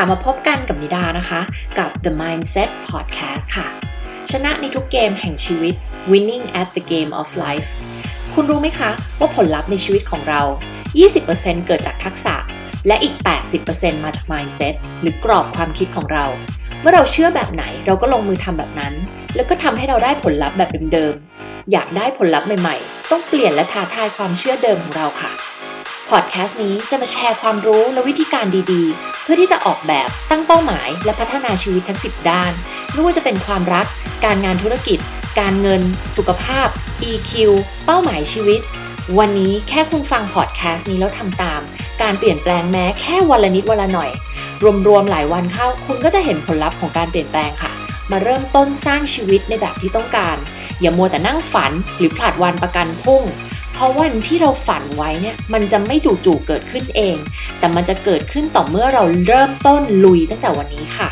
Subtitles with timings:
[0.00, 1.40] ่ะมาพบกันกับนิดานะคะ
[1.78, 3.68] กับ The Mindset Podcast ค่ะ
[4.30, 5.74] ชนะในทุกเกมแห่งชีวิต
[6.10, 7.68] winning at the game of life
[8.34, 10.42] คุณรู้ไหมคะว่าผลลัพธ์ในชีวิตของเรา
[11.04, 12.34] 20%เกิดจากทักษะ
[12.86, 13.14] และอีก
[13.60, 16.24] 80%มาจาก mindset หรือกรอบความคิดของเรา
[16.80, 18.94] เมื่อเราเชื่อแบบไหนเราก็ลงมือทำแบบนั้น
[19.34, 25.49] แล้วก็ทำให้เราได้ผลลัพธ์แบบเดิมๆ อยากได้ผลลัพธ์ใหม่ๆ ต้องเปลี่ยนและท้าทายความเชื่อเดิมของเราค่ะ
[26.10, 32.52] พอดแคสต์นี้จะมาแชร์ความรู้และวิธีการดีๆ เพื่อที่จะออกแบบตั้งเป้าหมาย และพัฒนาชีวิตทั้ง 10 ด้าน
[32.92, 33.86] ไม่ว่าจะเป็นความรัก
[34.24, 34.98] การงานธุรกิจ
[35.40, 35.82] การเงิน
[36.16, 36.68] สุขภาพ
[37.10, 37.32] EQ
[37.86, 38.60] เป้าหมายชีวิต
[39.18, 41.60] วันนี้แค่คุณฟังพอดแคสต์นี้แล้วทำตาม
[42.02, 44.10] การเปลี่ยนแปลงแม้แค่วันละนิดวันละหน่อย
[44.88, 47.72] รวมๆหลายวันเข้า คุณก็จะเห็นผลลัพธ์ของการเปลี่ยนแปลงค่ะ
[48.10, 50.36] มาเริ่มต้นสร้างชีวิตในแบบที่ต้องการ
[50.80, 53.22] อย่ามัวแต่นั่งฝันหรือผลัดวันประกันพุ่ง
[53.80, 57.16] ราะวันที่เราฝันไว้เนี่ยมันจะไม่จู่ๆเกิดขึ้นเอง
[57.58, 61.10] แต่มันจะเกิดขึ้นต่อเมื่อเราเริ่มต้นลุยตั้งแต่วันนี้ค่ะ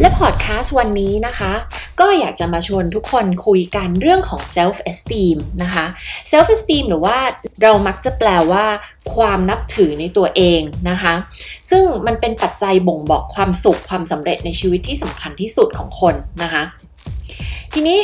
[0.00, 1.52] และพอดแคสต์วันนี้นะคะ
[2.00, 5.86] ก็อยากจะมาชวนทุกคนคุยกันเรื่องของ self esteem นะคะ
[6.30, 7.16] self esteem หรือว่า
[7.62, 8.64] เรามักจะแปลว่า
[9.14, 11.14] ความนับถือในตัวเองนะคะ
[11.70, 16.62] ซึ่งมันเป็นปัจจัยบ่งบอกความสุขความสำเร็จในชีวิตที่สำคัญที่สุดของคนนะคะ
[17.74, 17.98] ทีนี้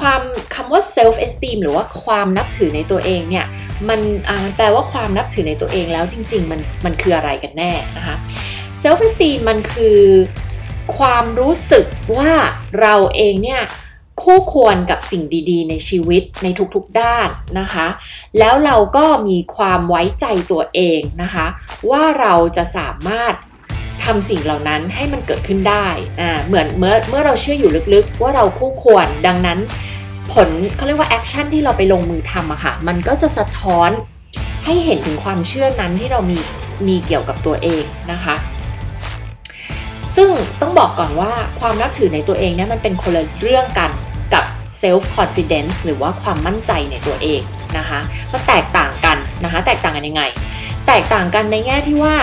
[0.00, 0.22] ความ
[0.54, 3.46] คำว่า self esteem หรือว่าความนับถือในตัวเองเนี่ย
[3.88, 4.00] มัน
[4.44, 8.16] มันแปลว่าความนับถือในตัวเองแล้วจริง ๆ มันมันคืออะไรกันแน่นะคะ
[8.82, 10.00] self esteem มันคือ
[10.96, 12.32] ความรู้สึกว่า
[12.80, 13.62] เราเองเนี่ย
[14.22, 17.28] คู่ควรกับสิ่งดีๆ ในชีวิตในทุกๆด้าน
[17.60, 17.86] นะคะ
[18.38, 21.46] แล้วเราก็มีความไว้ใจตัวเองนะคะ
[21.90, 23.34] ว่าเราจะสามารถ
[24.04, 25.86] ทำสิ่งเหล่านั้นให้มันเกิดขึ้นได้
[26.20, 29.58] อ่าเหมือนเมื่อเมื่อเราเชื่ออยู่ลึกๆ ว่าเราคู่ควรดังนั้น
[30.32, 33.90] ผลเขาเรียกว่าแอคชั่นที่เราไปลงมือทำอะค่ะ มันก็จะสะท้อน
[34.64, 36.38] ให้เห็นถึงความเชื่อนั้นที่เรามี
[36.88, 38.36] มีเกี่ยวกับตัวเองนะคะ
[40.16, 40.28] ซึ่ง
[40.60, 43.90] ต้องบอกก่อนว่าความนับถือในตัวเองเนี่ยมันเป็นคนละเรื่องกัน
[44.34, 44.44] กับ
[44.82, 47.42] self confidence หรือว่าความมั่นใจในตัวเอง
[47.78, 48.00] นะคะ
[48.32, 50.22] มันแตกต่างกันนะคะ แตกต่างกันยังไง
[50.86, 52.14] แตกต่างกันในแง่ที่ว่า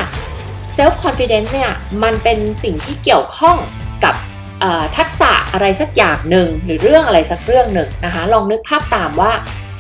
[0.78, 1.72] self confidence เนี่ย
[2.04, 3.58] มันเป็นสิ่งที่เกี่ยวข้อง
[4.04, 4.16] กับ
[4.98, 9.32] ทักษะอะไรสักอย่างหนึ่งหรือเรื่องอะไรสักเรื่องหนึ่งนะคะลองนึกภาพตามว่า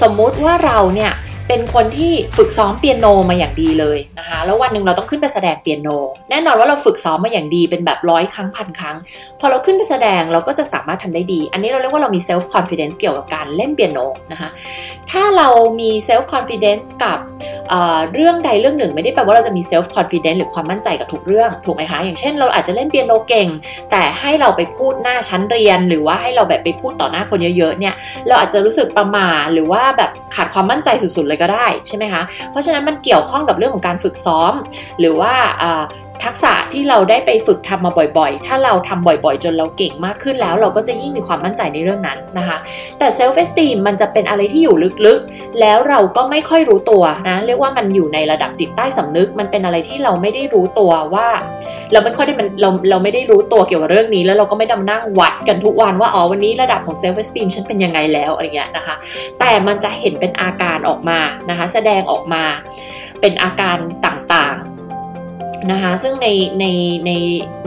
[0.01, 1.11] สมมุติว่าเราเนี่ย
[1.51, 5.89] เป็นคนที่ฝึกซ้อมเปียโนมาอย่างดีเลยนะคะ แล้ววันหนึ่งเราต้องขึ้นไปแสดงเปียโน
[6.29, 8.97] แน่นอนว่าเราฝึกซ้อมมาอย่างดีเป็นแบบร้อยครั้งพันครั้ง
[9.39, 13.99] พอเราขึ้นไปแสดงเราก็จะสามารถทำได้ดี อันนี้เราเรียกว่าเรามี self confidence เกี่ยวกับการเล่นเปียโน
[14.31, 14.49] นะคะ
[15.11, 15.47] ถ้าเรา
[15.79, 17.19] มี self confidence กับ
[18.13, 23.47] เรื่องใดเรื่องหนึ่งไม่ได้แปลว่าเราจะมี self confidence หรือความมั่นใจกับทุกเรื่องถูกไหมคะอย่างเช่น เราอาจจะเล่นเปียโนเก่ง
[23.91, 27.95] แต่ให้เราไปพูดหน้าชั้นเรียน หรือว่าให้เราแบบไปพูดต่อหน้าคนเยอะๆเนี่ย
[28.27, 34.53] เราอาจจะรู้สึกประมาหรือว่าแบบขาดความมั่นใจสุดๆเลยก็ได้ใช่ไหมคะ เพราะฉะนั้นมันเกี่ยวข้องกับเรื่องของการฝึกซ้อม
[34.99, 35.33] หรือว่า
[36.23, 42.57] ทักษะที่เราได้ไปฝึกทำมาบ่อยๆ ถ้าเราทำบ่อยๆ จนเราเก่งมากขึ้นแล้ว เราก็จะยิ่งมีความมั่นใจในเรื่องนั้นนะคะ
[42.99, 44.75] แต่เซลฟ์เอสตีมมันจะเป็นอะไรที่อยู่
[45.05, 51.27] ลึกๆ แล้วเราก็ไม่ค่อยรู้ตัวนะ เรียกว่ามันอยู่ในระดับจิตใต้สำนึก มันเป็นอะไรที่เราไม่ได้รู้ตัวว่า
[51.91, 58.95] เราไม่ค่อยได้มันเราเราไม่ได้รู้ตัวเกี่ยวกับเรื่องนี้ แล้วเราก็ไม่ได้มานั่งวัดกันทุกวันว่าอ๋อวันนี้ระดับของ self-esteem ฉันเป็นยังไงแล้วอะไรเงี้ยนะคะ
[59.39, 61.19] แต่มันจะเห็นเป็นอาการออกมา
[61.49, 62.43] นะคะ แสดงออกมา
[63.21, 64.78] เป็นอาการต่างๆ
[65.71, 66.27] นะคะซึ่งใน
[66.59, 66.65] ใน
[67.05, 67.11] ใน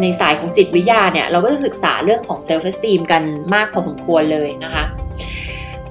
[0.00, 3.22] ในสายของจิตวิทยาเนี่ยเราก็จะศึกษาเรื่องของ self-esteem กัน
[3.54, 4.84] มากพอสมควรเลยนะคะ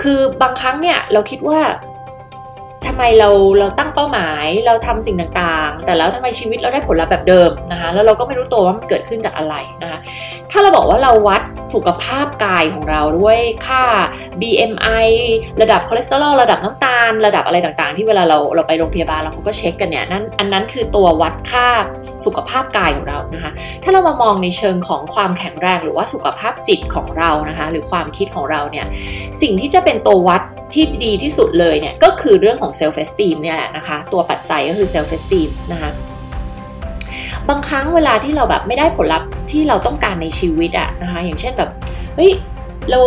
[0.04, 1.60] คือบางครั้งเนี่ยเราคิดว่า
[2.88, 10.00] ทำไมเราเราตั้งเป้าหมายเราทำสิ่งต่างๆ แต่แล้วทำไมชีวิตเราได้ผลลัพธ์แบบเดิมนะคะแล้วเราก็ไม่รู้ตัวว่ามันเกิดขึ้นจากอะไรนะคะ
[10.52, 11.42] ถ้าเราบอกว่าเราวัด
[11.74, 13.84] สุขภาพกายของเราด้วยค่า
[14.42, 15.08] BMI
[15.62, 21.68] ระดับคอเลสเตอรอลระดับน้ำตาล ระดับอะไรต่างๆ ที่เวลาเราเราไปโรงพยาบาลเราเขาก็เช็คกันเนี่ยนั่นอันนั้นคือตัววัดค่า
[22.26, 23.52] สุขภาพกายของเรานะคะ
[23.84, 28.86] ถ้าเรามามองในเชิงของความแข็งแรง หรือว่าสุขภาพจิตของเรานะคะหรือความคิดของเราเนี่ย
[29.42, 30.42] สิ่งที่จะเป็นตัววัด
[30.74, 35.92] ที่ดีที่สุดเลยเนี่ยก็คือเรื่องของ self-esteem เนี่ยแหละนะคะ ตัวปัจจัยก็คือ self-esteem นะคะ
[37.50, 41.70] บางครั้งเวลาที่เราแบบไม่ได้ผลลัพธ์ที่เราต้องการในชีวิตอะนะคะ อย่างเช่นแบบ
[42.16, 42.32] เฮ้ย
[42.90, 43.02] เรา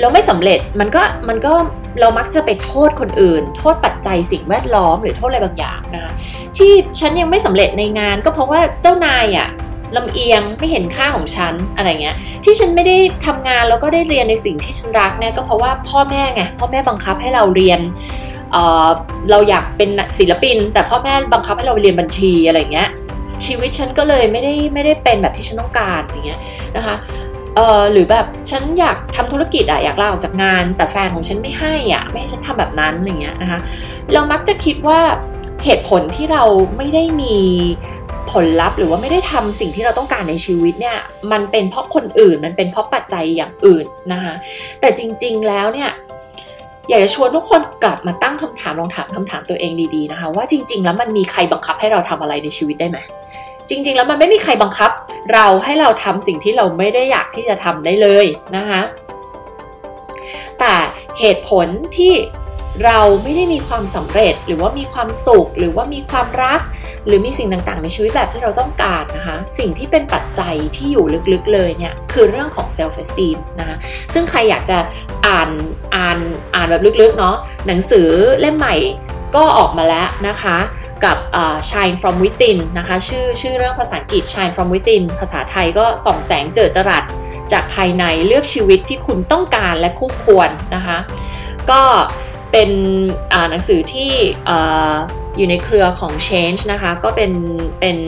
[0.00, 1.52] เราไม่สำเร็จมันก็มันก็
[2.00, 6.12] เรามักจะไปโทษคนอื่น โทษปัจจัยสิ่งแวดล้อมหรือโทษอะไรบางอย่างนะคะ
[6.56, 9.48] ที่ฉันยังไม่สำเร็จในงานก็เพราะว่าเจ้านายอะ
[9.96, 12.96] ลำเอียงไม่เห็นค่าของฉันอะไรเงี้ย ที่ฉันไม่ได้
[13.26, 17.80] ทำงานแล้วก็ได้เรียนในสิ่งที่ฉันรักเนี่ยก็เพราะว่าพ่อแม่ไงพ่อแม่บังคับให้เราเรียน
[19.30, 22.88] เราอยากเป็นศิลปิน แต่พ่อแม่บังคับให้เราไปเรียนบัญชีอะไรเงี้ย
[23.46, 26.40] ชีวิตฉันก็เลยไม่ได้ไม่ได้เป็นแบบที่ฉันต้องการอย่างเงี้ย
[26.76, 26.96] นะคะ
[27.56, 33.60] เออหรือแบบฉันอยากทำธุรกิจอะอยากลาออกจากงาน แต่แฟนของฉันไม่ให้อะไม่ให้ฉันทำแบบนั้นอย่างเงี้ยนะคะ
[34.12, 35.00] เรามักจะคิดว่า
[35.64, 36.44] เหตุผลที่เรา
[36.76, 37.36] ไม่ได้มี
[38.32, 40.98] ผลลัพธ์หรือว่าไม่ได้ทำสิ่งที่เราต้องการในชีวิตเนี่ย
[41.32, 44.34] มันเป็นเพราะคนอื่นมันเป็นเพราะปัจจัยอย่างอื่นนะคะ
[44.80, 45.90] แต่จริงๆแล้วเนี่ย
[46.88, 52.98] อยากจะชวนทุกคนกลับมาตั้งคำถามลองถามคำถามตัวเองดีๆนะคะ ว่าจริง ๆ แล้วมันมีใครบังคับให้เราทำอะไรในชีวิตได้ไหม
[53.70, 54.90] จริง ๆ แล้วมันไม่มีใครบังคับ
[55.32, 58.26] เราให้เราทำสิ่งที่เราไม่ได้อยากที่จะทำได้เลย
[58.56, 58.80] นะคะ
[60.60, 60.74] แต่
[61.20, 62.12] เหตุผลที่
[62.84, 66.60] เราไม่ได้มีความสำเร็จหรือว่ามีความสุขหรือว่ามีความรัก
[67.06, 73.76] หรือมีสิ่งต่างๆ ในชีวิตแบบที่เราต้องการนะคะ สิ่งที่เป็นปัจจัยที่อยู่ลึกๆเลยเนี่ยคือเรื่องของ self esteem นะคะ
[74.14, 74.78] ซึ่งใครอยากจะ
[75.26, 75.48] อ่าน
[75.96, 76.18] อ่าน
[76.54, 77.36] อ่านแบบลึกๆเนาะ
[77.66, 78.08] หนังสือ
[78.40, 78.76] เล่มใหม่
[79.36, 80.56] ก็ออกมาแล้วนะคะ
[81.04, 87.04] กับ uh, shine from within นะคะชื่อชื่อเรื่องภาษาอังกฤษ shine from within ภาษาไทยก็ส่องแสงเจิดจรัส
[87.52, 90.98] จากภายในเลือกชีวิตที่คุณต้องการและคู่ควรนะคะ
[91.70, 91.82] ก็
[92.52, 92.70] เป็น
[93.50, 94.12] หนังสือที่
[95.36, 97.32] อยู่ในเครือของ Change นะคะ ก็เป็น
[97.80, 97.98] เป็น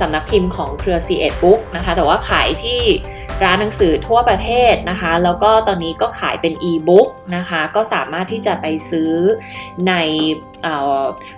[0.00, 2.80] สำนักพิมพ์ของเครือ c 1 Book นะคะ แต่ว่าขายที่
[3.44, 9.12] ร้านหนังสือทั่วประเทศนะคะ แล้วก็ตอนนี้ก็ขายเป็น e-book นะคะ ก็สามารถที่จะไปซื้อ
[9.88, 9.94] ใน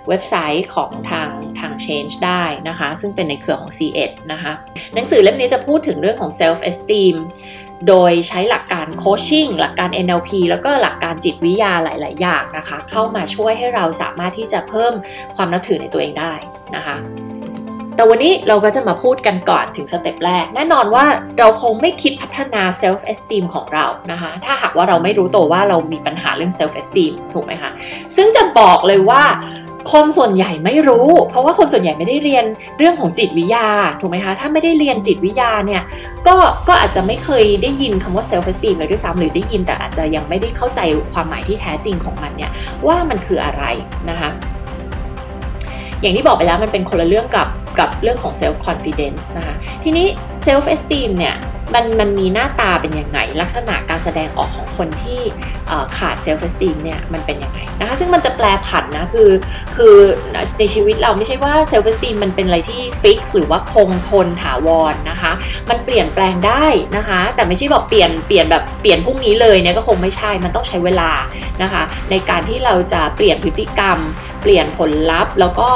[0.07, 1.29] เว็บไซต์ของทาง
[1.59, 4.53] ทาง Change ได้นะคะ ซึ่งเป็นในเครือของ C1 นะคะ
[4.93, 7.15] หนังสือเล่มนี้จะพูดถึงเรื่องของ self esteem
[7.87, 14.93] โดยใช้หลักการโคชชิ่งหลักการ NLP แล้วก็หลักการจิตวิทยาหลาย ๆ อย่างนะคะ เข้ามาช่วยให้เราสามารถที่จะเพิ่ม
[15.35, 16.33] ความนับถือในตัวเองได้
[16.75, 16.97] นะคะ
[17.95, 21.05] แต่วันนี้เราก็จะมาพูดกันก่อนถึงสเต็ปแรก แน่นอนว่า
[21.39, 27.71] เราคงไม่คิดพัฒนา self esteem ของเรานะคะ ถ้าหากว่าเราไม่รู้ตัวว่าเรามีปัญหาเรื่อง self esteem ถูกไหมคะ
[28.15, 29.23] ซึ่งจะบอกเลยว่า
[29.91, 32.45] คนส่วนใหญ่ไม่รู้ เพราะว่าคนส่วนใหญ่ไม่ได้เรียน
[32.77, 33.67] เรื่องของจิตวิทยา
[33.99, 35.83] ถูกไหมคะถ้าไม่ได้เรียนจิตวิทยาเนี่ย
[36.27, 36.35] ก็
[36.67, 40.79] ก็อาจจะไม่เคยได้ยินคำว่า self esteem เลยด้วยซ้ำหรือได้ยินแต่อาจจะยังไม่ได้เข้าใจ
[41.13, 42.51] ความหมายที่แท้จริงของมันเนี่ย
[42.87, 43.63] ว่ามันคืออะไร
[44.09, 44.29] นะคะ
[46.01, 47.47] อย่างที่บอกไปแล้วมันเป็นคนละเรื่องกับ
[47.79, 50.07] กับเรื่องของ self confidence นะคะทีนี้
[50.47, 51.35] self esteem เนี่ย
[51.73, 55.21] มันมันมีหน้าตาเป็นยังไง ลักษณะการแสดงออกของคนที่
[55.97, 59.29] ขาด self-esteem เนี่ยมันเป็นยังไงนะคะซึ่งมันจะแปลผันนะคือ
[59.75, 59.95] คือ
[60.59, 65.31] ในชีวิตเราไม่ใช่ว่า self-esteem มันเป็นอะไรที่ fix หรือว่าคงทนถาวรนะคะ
[65.69, 66.65] มันเปลี่ยนแปลงได้
[66.97, 71.11] นะคะแต่ไม่ใช่บอกเปลี่ยนเปลี่ยนแบบเปลี่ยนพรุ่งนี้เลยเนี่ยก็คงไม่ใช่มันต้องใช้เวลา
[71.61, 73.97] นะคะในการที่เราจะเปลี่ยนพฤติกรรม
[74.41, 75.69] เปลี่ยนผลลัพธ์ แล้วก็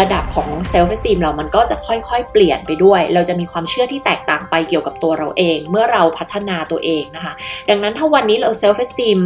[0.00, 7.32] ระดับของ self-esteem เรามันก็จะค่อยๆ เปลี่ยนไปด้วย เราจะมีความเชื่อที่แตกต่างไปเกี่ยวกับตัวเราเองเมื่อเราพัฒนาตัวเองนะคะ
[7.68, 9.18] ดังนั้นถ้าวันนี้เรา self-esteem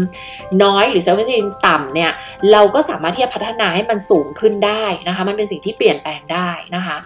[0.64, 2.10] น้อยหรือ self-esteem ต่ำเนี่ย
[2.52, 6.96] เราก็สามารถที่จะพัฒนาให้มันสูงขึ้นได้นะคะ มันเป็นสิ่งที่เปลี่ยนแปลงได้นะคะ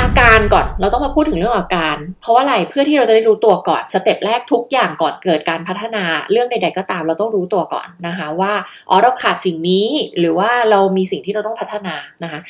[0.00, 8.52] อาการก่อนเราต้องมาพูดถึงเรื่องอาการ เพราะว่าอะไรเพื่อที่เราจะได้รู้ตัวก่อน step แรกทุกอย่างก่อนเกิดการพัฒนาเรื่องใด ๆ ก็ตามเราต้องรู้ตัวก่อนนะคะว่า
[8.90, 9.88] อ๋อเราขาดสิ่งนี้
[10.18, 12.40] หรือว่าเรามีสิ่งที่เราต้องพัฒนานะคะ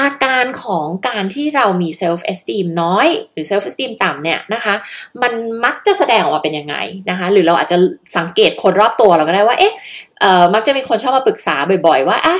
[0.00, 4.74] อาการของการที่เรามี self-esteem น้อย หรือ self-esteem ต่ำเนี่ยนะคะ
[5.24, 5.32] มัน
[5.64, 6.76] มักจะแสดงออกมาเป็นยังไง
[7.10, 7.76] นะคะ หรือเราอาจจะ
[8.16, 9.72] สังเกตคนรอบตัวเราก็ได้ว่า เอ๊ะ
[10.20, 11.56] เอ่อมักจะมีคนชอบมาปรึกษา
[11.86, 12.36] บ่อย ๆ ว่าอะ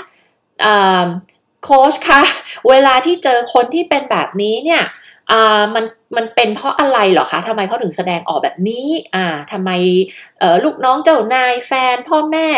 [1.65, 2.23] โค้ชคะ
[2.69, 4.83] เวลาที่เจอคนที่เป็นแบบนี้เนี่ย
[5.31, 5.85] อ่ามัน
[6.17, 9.71] มันเป็นเพราะอะไรเหรอคะทำไมเขาถึงแสดงออกแบบนี้อ่าทำไม
[10.65, 12.49] ลูกน้องเจ้านายแฟนพ่อแม่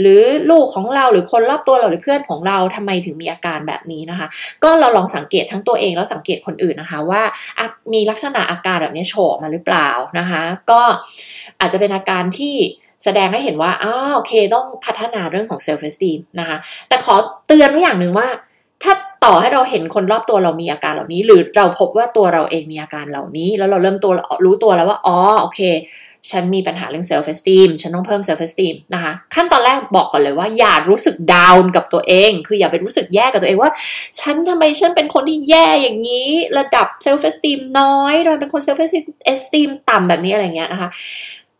[0.00, 4.26] หรือลูกของเราหรือคนรอบตัวเราหรือเพื่อนของเราทำไมถึงมีอาการแบบนี้นะคะ
[4.64, 7.22] ก็เราลองสังเกตทั้งตัวเองแล้วสังเกตคนอื่นนะคะ ว่า
[7.92, 10.80] มีลักษณะอาการแบบนี้โฉบมาหรือเปล่านะคะ ก็
[11.60, 12.54] อาจจะเป็นอาการที่
[13.04, 16.56] แสดงให้เห็นว่าอ้าโอเค ต้องพัฒนาเรื่องของ self-esteem นะคะ
[16.88, 17.14] แต่ขอ
[17.46, 18.28] เตือนไว้อย่างหนึ่งว่า
[18.82, 18.92] ถ้า
[19.24, 24.12] ต่อให้เราเห็นคนรอบตัวเรามีอาการเหล่านี้ หรือเราพบว่าตัวเราเองมีอาการเหล่านี้ แล้วเราเริ่มตัว
[24.44, 25.60] รู้ตัวแล้วว่าอ๋อโอเค
[26.30, 33.72] ฉันมีปัญหาเรื่อง self-esteem ฉันต้องเพิ่ม self-esteem นะคะ ขั้นตอนแรกบอกก่อนเลยว่าอย่ารู้สึก down กับตัวเอง คืออย่าไปรู้สึกแย่กับตัวเองว่า
[34.20, 36.28] ฉันทำไมฉันเป็นคนที่แย่อย่างนี้
[36.58, 40.90] ระดับ self-esteem น้อยเราเป็นคน self-esteem ต่ำแบบนี้อะไรเงี้ยนะคะ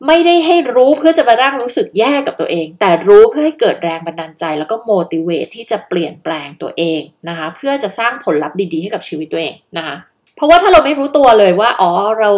[0.07, 9.97] ไม่ได้ให้รู้เพื่อจะมานั่งรู้สึกแย่กับตัวเอง แต่รู้เพื่อให้เกิดแรงบันดาลใจ แล้วก็ motivate ที่จะเปลี่ยนแปลงตัวเองนะคะ เพื่อจะสร้างผลลัพธ์ดีๆให้กับชีวิตตัวเองนะคะ
[10.37, 12.31] เพราะว่าถ้าเราไม่รู้ตัวเลยว่า อ๋อ เรา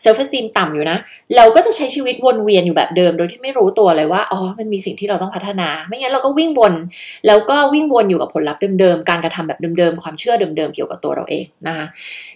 [0.00, 0.98] self-esteem ต่ำอยู่นะ
[1.36, 6.74] เราก็จะใช้ชีวิตวนเวียนอยู่แบบเดิม โดยที่ไม่รู้ตัวเลยว่า อ๋อ มันมีสิ่งที่เราต้องพัฒนา ไม่งั้นเราก็วิ่งวน
[7.26, 11.86] แล้วก็วิ่งวนอยู่กับผลลัพธ์เดิมๆ การกระทำแบบเดิมๆ ความเชื่อเดิมๆ เกี่ยวกับตัวเราเองนะคะ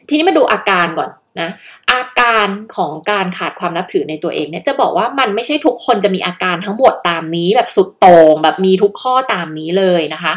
[0.09, 1.51] ทีนี้มาดูอาการก่อนนะ
[1.91, 10.33] อา การของการขาดความนับถือในตัวเองเนี่ยจะบอกว่ามันไม่ใช่ทุกคนจะมีอาการทั้งหมดตามนี้ แบบสุดโต่งแบบมีทุกข้อตามนี้เลยนะคะ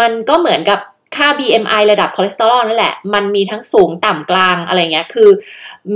[0.00, 0.80] มันก็เหมือนกับ
[1.16, 5.30] ค่า BMI ระดับคอเลสเตอรอลนั่นแหละ มันมีทั้งสูงต่ำกลางอะไรเงี้ย คือ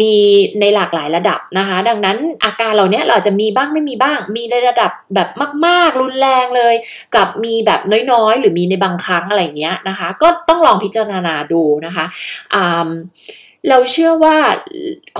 [0.00, 0.16] มี
[0.60, 5.28] ในหลากหลายระดับนะคะ ดังนั้นอาการเหล่านี้เราจะมีบ้างไม่มีบ้าง มีในระดับแบบ
[5.66, 6.74] มาก ๆ รุนแรงเลย
[7.14, 7.80] กับมีแบบ
[8.12, 12.04] น้อย ๆ หรือมีในบางครั้งอะไรเงี้ยนะคะ ก็ต้องลองพิจารณาดูนะคะ
[13.70, 14.36] เราเชื่อว่า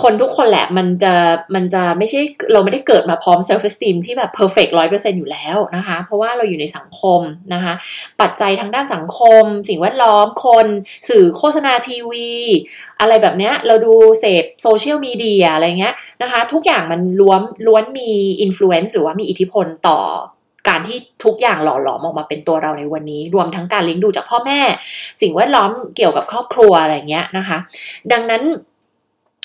[0.03, 1.15] คนทุกคนแหละมันจะ
[1.55, 2.21] มันจะไม่ใช่
[2.53, 7.21] เราไม่ได้เกิดมาพร้อม self-esteem ที่แบบ perfect ร้อยเปอร์เซ็นต์อยู่แล้วนะคะ เพราะว่าเราอยู่ในสังคม
[7.55, 7.75] นะคะ
[8.21, 10.67] ปัจจัยทางด้านสังคม สิ่งแวดล้อมคน
[11.09, 12.31] สื่อโฆษณาทีวี
[13.01, 18.11] อะไรแบบเนี้ยเราดูเสพโซเชียลมีเดียอะไรเงี้ยนะคะ ทุกอย่างมันล้วนล้วนมี
[18.43, 20.01] influence หรือว่ามีอิทธิพลต่อ
[20.69, 24.61] การที่ทุกอย่างหล่อหลอมออกมาเป็นตัวเราในวันนี้ รวมทั้งการเลี้ยงดูจากพ่อแม่
[25.21, 27.59] สิ่งแวดล้อมเกี่ยวกับครอบครัวอะไรเงี้ยนะคะ
[28.13, 28.43] ดังนั้น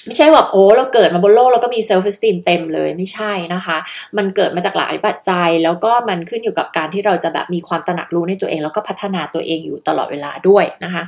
[0.05, 3.77] ไม่ใช่แบบโอ้เราเกิดมาบนโลกเราก็มี self-esteem เต็มเลยไม่ใช่นะคะ
[4.17, 11.03] มันเกิดมาจากหลายปัจจัย แล้วก็มันขึ้นอยู่กับการที่เราจะแบบมีความตระหนักรู้ในตัวเอง แล้วก็พัฒนาตัวเองอยู่ตลอดเวลาด้วยนะคะ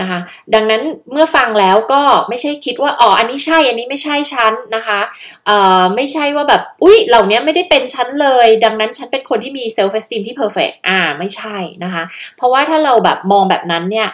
[0.00, 0.18] นะคะ
[0.54, 0.82] ดังนั้น
[1.12, 5.00] เมื่อฟังแล้วก็ไม่ใช่คิดว่าอ๋ออันนี้ใช่อันนี้ไม่ใช่ฉันนะคะ
[5.46, 12.02] เอ่อไม่ใช่ว่าแบบอุ้ยเหล่านี้ไม่ได้เป็นฉันเลย ดังนั้นฉันเป็นคนที่มี self esteem ที่ perfect อ่าไม่ใช่นะคะ
[12.36, 14.08] เพราะว่าถ้าเราแบบมองแบบนั้นเนี่ย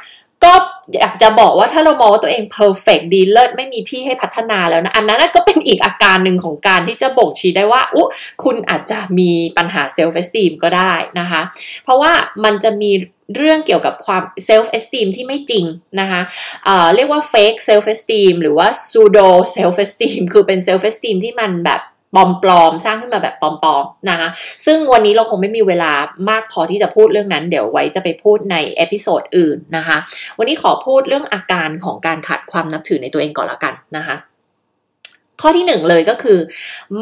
[0.44, 0.52] ก็
[0.94, 8.06] อยากจะบอกว่าถ้าเรามองว่าตัวเอง perfect ดีเลิศไม่มีที่ให้พัฒนาแล้วนะ อันนั้นก็เป็นอีกอาการหนึ่งของการที่จะบ่งชี้ได้ว่าอุ๊
[8.44, 11.42] คุณอาจจะมีปัญหา self esteem ก็ได้นะคะ
[11.84, 12.12] เพราะว่า
[12.44, 12.90] มันจะมี
[13.36, 15.64] เรื่องเกี่ยวกับความ self esteem ที่ไม่จริง
[16.00, 16.20] นะคะ
[16.64, 21.80] เอ่อเรียกว่า fake self esteem หรือว่า pseudo self esteem คือเป็น self esteem ที่มันแบบ
[22.14, 22.16] ป
[22.48, 24.28] ลอมๆ สร้างขึ้นมาแบบปลอมๆ นะคะ
[24.66, 25.92] ซึ่งวันนี้เราคงไม่มีเวลา
[26.30, 29.96] มากพอที่จะพูดเรื่องนั้น เดี๋ยวไว้จะไปพูดใน episode อื่นนะคะ
[30.38, 34.16] วันนี้ขอพูดเรื่องอาการของการขาดความนับถือในตัวเองก่อนละกันนะคะ
[35.40, 36.38] ข้อที่หนึ่งเลยก็คือ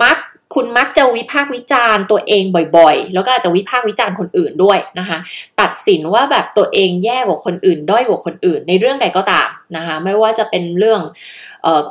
[0.02, 0.18] มัก
[0.54, 2.42] คุณมักจะวิพากษ์วิจารณ์ตัวเอง
[2.76, 5.18] บ่อยๆ แล้วก็อาจจะวิพากษ์วิจารณ์คนอื่นด้วยนะคะ
[5.60, 11.00] ตัดสินว่าแบบตัวเองแย่กว่าคนอื่น ด้อยกว่าคนอื่น ในเรื่องใดก็ตามนะคะ ไม่ว่าจะเป็นเรื่อง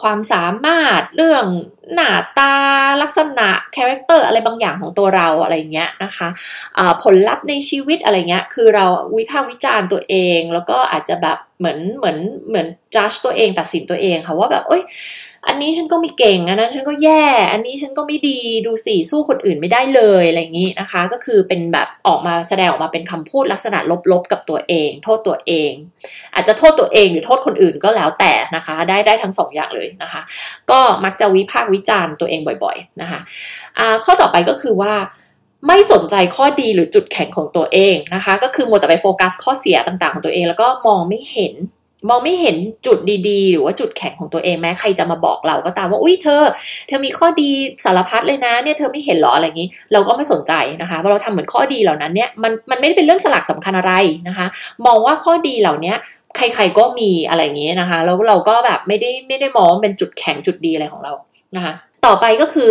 [0.01, 1.45] ความสามารถเรื่อง
[1.93, 2.53] หน้าตา
[3.01, 8.85] ลักษณะ character อะไรบางอย่างของตัวเราอะไรเงี้ยนะคะะผลลัพธ์ในชีวิตอะไรเงี้ยคือเรา
[9.17, 12.17] วิพากษ์วิจารณ์ตัวเอง แล้วก็อาจจะแบบเหมือนเหมือน
[12.49, 14.83] เหมือนจัดตัวเองตัดสินตัวเองค่ะว่าแบบเอ้ย
[15.47, 23.79] อันนี้ฉันก็ไม่เก่งอันนั้นฉันก็แย่ อันนี้ฉันก็ไม่ดีดูสิสู้คนอื่นไม่ได้เลยอะไรอย่างนี้นะคะ ก็คือเป็นแบบออกมาแสดงออกมาเป็นคำพูดลักษณะ
[24.11, 25.71] ลบๆกับตัวเอง โทษตัวเอง
[26.33, 30.21] อาจจะโทษตัวเองหรือโทษคนอื่นก็แล้วแต่นะคะ ได้ได้ทั้งสองอย่างเลยนะคะ
[30.71, 34.93] ก็มักจะวิพากษ์วิจารณ์ตัวเองบ่อยๆนะคะะข้อต่อไปก็คือว่า
[35.67, 41.53] ไม่สนใจข้อดีหรือจุดแข็งของตัวเองนะคะ ก็คือมัวแต่ไปโฟกัสข้อเสียต่างๆของตัวเอง แล้วก็มองไม่เห็น
[42.09, 42.55] มองไม่เห็น
[42.85, 42.97] จุด
[43.29, 46.43] ดีๆ หรือว่าจุดแข็งของตัวเองแม้ใครจะมาบอกเราก็ตามว่าอุ้ยเธอ
[46.87, 47.49] เธอมีข้อดี
[47.83, 53.93] สารพัดเลยนะเนี่ยเธอไม่เห็นหรออะไรอย่างนี้ เราก็ไม่สนใจนะคะเพราะเราทำเหมือนข้อดีเหล่านั้นเนี่ยมันมันไม่ได้เป็นเรื่องสลักสำคัญอะไร
[54.27, 54.47] นะคะ
[54.85, 55.93] มองว่าข้อดีเหล่านี้
[56.35, 61.13] ใครๆก็มีอะไรอย่างนี้นะคะแล้วเราก็แบบไม่ได้ไม่ได้มองเป็นจุดแข็งจุดดีอะไรของเรา
[61.55, 61.73] นะคะ
[62.05, 62.69] ต่อไปก็คือ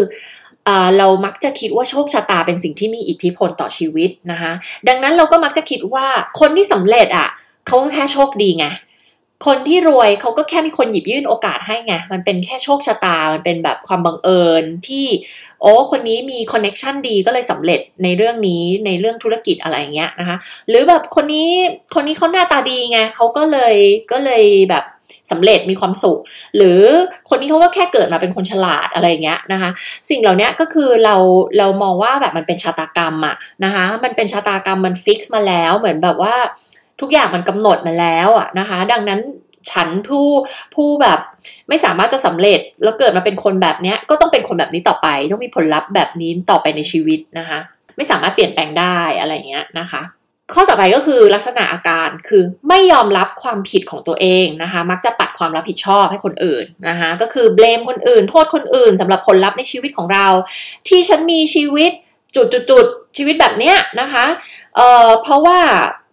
[0.99, 4.53] เรามักจะคิดว่าโชคชะตาเป็นสิ่งที่มีอิทธิพลต่อชีวิตนะคะ
[4.89, 6.07] ดังนั้นเราก็มักจะคิดว่า
[6.41, 7.29] คนที่สำเร็จอะ
[7.67, 8.67] เขาแค่โชคดีไง
[9.47, 15.07] คนที่รวยเขาก็แค่มีคนหยิบยื่นโอกาสให้ไง มันเป็นแค่โชคชะตา มันเป็นแบบความบังเอิญที่
[15.61, 20.37] โอ้คนนี้มี connection ดีก็เลยสำเร็จในเรื่องนี้ในเรื่องธุรกิจอะไรเงี้ยนะคะ
[20.69, 21.51] หรือแบบคนนี้
[21.95, 23.75] คนนี้เขาหน้าตาดีไงเขาก็เลย
[24.13, 24.85] ก็เลยแบบ
[25.31, 26.19] สำเร็จมีความสุข
[26.57, 26.81] หรือ
[27.29, 29.71] คนนี้เขาก็แค่เกิดมาเป็นคนฉลาดอะไรเงี้ยนะคะ
[30.09, 31.17] สิ่งเหล่านี้ก็คือเรา
[31.59, 36.35] เรามองว่าแบบมันเป็นชะตากรรมอะนะคะ มันเป็นชะตากรรมมันฟิกซ์มาแล้วเหมือนแบบว่า
[37.01, 39.21] ทุกอย่างมันกำหนดมาแล้วอะนะคะ ดังนั้น
[39.71, 40.29] ฉันผู้
[40.75, 41.19] ผู้แบบ
[41.69, 47.59] ไม่สามารถจะสำเร็จแล้วเกิดมาเป็นคนแบบนี้ก็ต้องเป็นคนแบบนี้ต่อไป ต้องมีผลลัพธ์แบบนี้ต่อไปในชีวิตนะคะ
[47.97, 50.03] ไม่สามารถเปลี่ยนแปลงได้อะไรเงี้ยนะคะ
[50.53, 60.27] ข้อต่อไปก็คือลักษณะอาการคือไม่ยอมรับความผิดของตัวเองนะคะ มักจะปัดความรับผิดชอบให้คนอื่นนะคะก็คือเบลมคนอื่น โทษคนอื่นสำหรับผลลัพธ์ในชีวิตของเรา
[60.89, 61.91] ที่ฉันมีชีวิต
[62.35, 64.27] จุดๆชีวิตแบบเนี้ยนะคะ
[64.77, 65.59] เอ่อเพราะว่า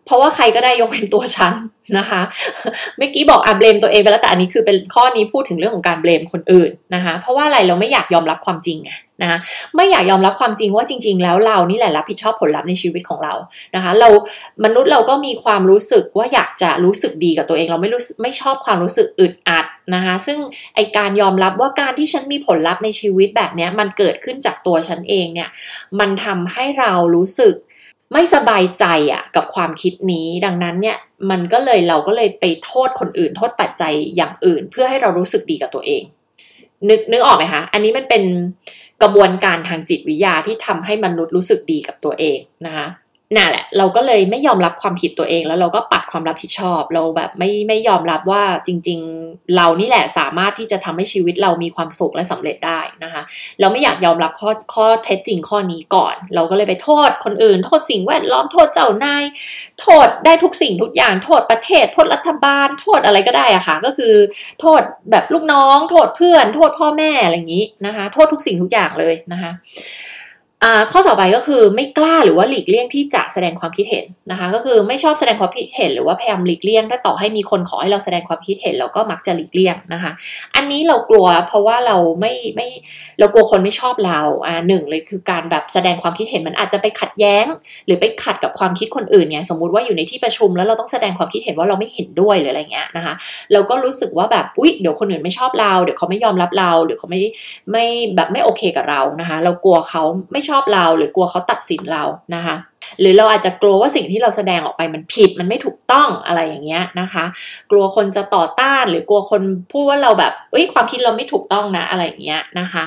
[0.08, 1.54] เพราะว่าใครก็ได้ยกเป็นตัวฉัน
[1.98, 2.22] นะคะ
[2.98, 9.38] เมื่อกี้บอกอะเบลมตัวเองไปแล้วแต่อันนี้คือเป็นข้อนี้พูดถึงเรื่องของการเบลมคนอื่นนะคะ เพราะว่าอะไรเราไม่อยากยอมรับความจริงไงนะคะ
[9.76, 13.34] ไม่อยากยอมรับความจริงว่าจริง ๆ แล้วเรานี่แหละรับผิดชอบผลลัพธ์ในชีวิตของเรา
[13.76, 14.10] นะคะ เรา
[14.64, 20.40] มนุษย์เราก็มีความรู้สึกว่าอยากจะรู้สึกดีกับตัวเอง เราไม่รู้ไม่ชอบความรู้สึกอึดอัดนะคะ ซึ่ง
[20.76, 25.50] ไอการยอมรับว่าการที่ฉันมีผลลัพธ์ในชีวิตแบบนี้มันเกิดขึ้นจากตัวฉันเองเนี่ย
[26.00, 27.56] มันทำให้เรารู้สึก
[28.14, 30.98] ไม่สบายใจอะกับความคิดนี้ดังนั้นเนี่ย
[31.30, 36.04] มันก็เลยเราก็เลยไปโทษคนอื่น โทษปัจจัยอย่างอื่น เพื่อให้เรารู้สึกดีกับตัวเอง
[36.90, 38.24] นึกนึกออกไหมคะอันนี้มันเป็น
[39.02, 42.88] กระบวนการทางจิตวิทยาที่ทำให้มนุษย์รู้สึกดีกับตัวเองนะคะ
[43.36, 53.22] น่ะแหละเราก็เลยไม่ยอมรับความผิดตัวเอง แล้วเราก็ปัดความรับผิดชอบ เราแบบไม่ไม่ยอมรับว่าจริง ๆ เรานี่แหละสามารถที่จะทำให้ชีวิตเรามีความสุขและสำเร็จได้นะคะ
[53.60, 59.24] เราไม่อยากยอมรับข้อข้อเท็จจริงข้อนี้ก่อน เราก็เลยไปโทษคนอื่น โทษสิ่งแวดล้อมโทษเจ้านาย
[59.82, 64.14] โทษได้ทุกสิ่งทุกอย่าง โทษประเทศ โทษรัฐบาล โทษอะไรก็ได้อะค่ะ ก็คือ
[64.62, 64.82] โทษ
[65.12, 69.52] แบบลูกน้อง โทษเพื่อน โทษพ่อแม่อะไรอย่างนี้นะคะ โทษทุกสิ่งทุกอย่างเลยนะคะ
[70.92, 80.12] ข้อต่อไปก็คือไม่กล้าหรือว่าหลีกเลี่ยงที่จะแสดงความคิดเห็นนะคะ ก็คือไม่ชอบแสดงความคิดเห็น หรือว่าพยายามหลีกเลี่ยงถ้าต่อให้มีคนขอให้เราแสดงความคิดเห็นเราก็มักจะหลีกเลี่ยงนะคะ
[80.56, 82.68] อันนี้เรากลัวเพราะว่าเราไม่ไม่
[83.20, 87.46] เรากลัวคนไม่ชอบเราอ่าหนึ่งเลยคือการแบบแสดงความคิดเห็นมันอาจจะไปขัดแย้ง
[87.86, 93.14] หรือไปขัดกับความคิดคนอื่นเนี่ยสมมุติว่าอยู่ในที่ประชุมแล้วเราต้องแสดงความคิดเห็นว่าเราไม่เห็นด้วยหรืออะไรเงี้ยนะคะ
[93.54, 97.20] เราก็รู้สึกว่าแบบอุ๊ยเดี๋ยวคนอื่นไม่ชอบเราเดี๋ยวเขาไม่ยอมรับเราหรือเขาไม่
[97.72, 97.86] ไม่
[98.16, 102.04] แบบไม่โอเคกับเรานะคะ เรากลัวเขาไม่ชอบเรา หรือกลัวเขาตัดสินเรา
[102.36, 102.56] นะคะ
[103.00, 107.26] หรือเราอาจจะกลัวว่าสิ่งที่เราแสดงออกไปมันผิดมันไม่ถูกต้องอะไรอย่างเงี้ยนะคะ
[107.72, 112.84] กลัวคนจะต่อต้านหรือกลัวคนพูดว่าเราแบบเอ้ยความคิดเราไม่ถูกต้องนะอะไรอย่างเงี้ยนะคะ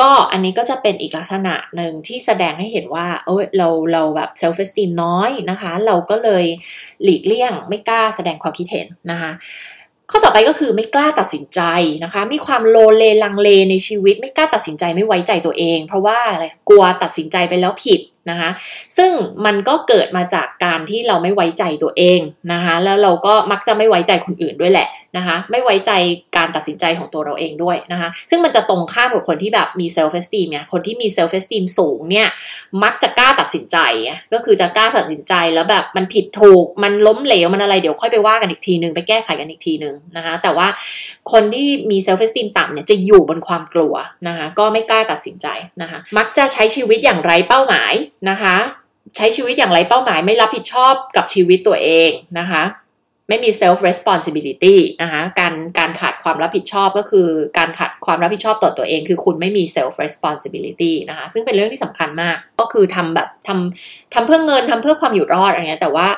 [0.00, 6.44] ก็อันนี้ก็จะเป็นอีกลักษณะหนึ่งที่แสดงให้เห็นว่าเอ้ยเราเราแบบเซลฟ์เอสติมน้อยนะคะ เราก็เลย
[7.02, 9.30] หลีกเลี่ยงไม่กล้าแสดงความคิดเห็นนะคะ
[10.10, 11.60] ข้อต่อไปก็คือไม่กล้าตัดสินใจ
[12.04, 18.50] นะคะ มีความโลเลลังเลในชีวิต ไม่กล้าตัดสินใจไม่ไว้ใจตัวเอง เพราะว่าอะไรกลัวตัดสินใจไปแล้วผิด นะคะ
[18.96, 19.12] ซึ่ง
[19.46, 22.20] มันก็เกิดมาจากการที่เราไม่ไว้ใจตัวเอง
[22.52, 25.92] นะคะแล้วเราก็มักจะไม่ไว้ใจคนอื่นด้วยแหละนะคะไม่ไว้ใจ
[26.36, 32.28] การตัดสินใจของตัวเราเองด้วยนะคะซึ่งมันจะตรงข้ามกับคนที่แบบมี self esteem เนี่ยคนที่มี self esteem สูงเนี่ย
[32.82, 33.78] มักจะกล้าตัดสินใจ
[34.32, 40.68] ก็คือจะกล้าตัดสินใจแล้วแบบมันผิดถูกมันล้มเหลวมันอะไรเดี๋ยวค่อยไปว่ากันอีกทีนึงไปแก้ไขกันอีกทีนึงนะคะแต่ว่า
[41.32, 43.94] คนที่มีเซลฟ์เฟสตีมต่ำเนี่ยจะอยู่บนความกลัว
[44.28, 45.46] นะคะก็ไม่กล้าตัดสินใจ
[45.82, 47.92] นะคะมักจะใช้ชีวิตอย่างไร้เป้าหมาย
[48.28, 48.56] นะคะ
[49.16, 52.64] ใช้ชีวิตอย่างไรเป้าหมายไม่รับผิดชอบกับชีวิตตัวเองนะคะ
[53.28, 66.08] ไม่มี self responsibility นะคะการการขาดความรับผิดชอบก็คือการขาดความรับผิดชอบต่อตัวเอง คือคุณไม่มี self responsibility นะคะ ซึ่งเป็นเรื่องที่สำคัญมากก็คือทำแบบทำทำเพื่อเงินทำเพื่อความอยู่รอดอะไรเงี้ยแต่ว่า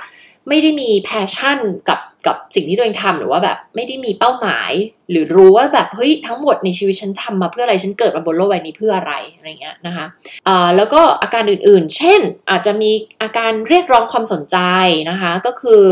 [0.49, 1.59] ไม่ได้มี passion
[1.89, 4.73] กับกับสิ่งที่ตัวเองทำหรือว่าแบบไม่ได้มีเป้าหมาย
[5.11, 10.07] หรือรู้ว่าแบบเฮ้ยทั้งหมดในชีวิตฉันทำมาเพื่ออะไรฉันเกิดมาบนโลกใบนี้เพื่ออะไรอะไรเงี้ยนะคะ
[10.49, 12.91] อ่าแล้วก็อาการอื่นๆ เช่นอาจจะมี
[13.23, 14.59] อาการเรียกร้องความสนใจ
[15.11, 15.83] นะคะ ก็คือ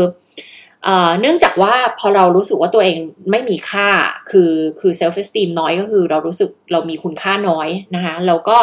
[1.19, 2.97] เนื่องจากว่าพอเรารู้สึกว่าตัวเอง
[3.31, 3.89] ไม่มีค่า
[4.29, 8.57] คือคือ self esteem น้อยก็คือเรารู้สึกเรามีคุณค่าน้อยนะคะเราก็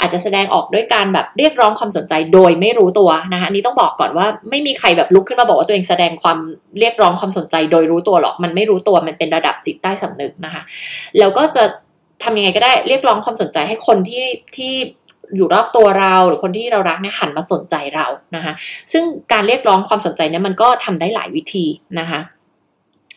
[0.00, 6.38] อาจจะแสดงออกด้วยการแบบเรียกร้องความสนใจโดยไม่รู้ตัวนะคะนี้ต้องบอกก่อนว่าไม่มีใครแบบลุกขึ้นมาบอกว่าตัวเองแสดงความ
[6.78, 10.62] เรียกร้องความสนใจโดยรู้ตัวหรอกมันไม่รู้ตัวมันเป็นระดับจิตใต้สำนึกนะคะ
[11.18, 11.64] แล้วก็จะ
[12.22, 14.24] ทำยังไงก็ได้เรียกร้องความสนใจให้คนที่
[14.56, 14.72] ที่
[15.36, 18.52] อยู่รอบตัวเราหรือคนที่เรารักเนี่ยหันมาสนใจเรานะคะ
[18.92, 21.66] ซึ่งการเรียกร้องความสนใจเนี่ยมันก็ทำได้หลายวิธี
[22.00, 22.20] นะคะ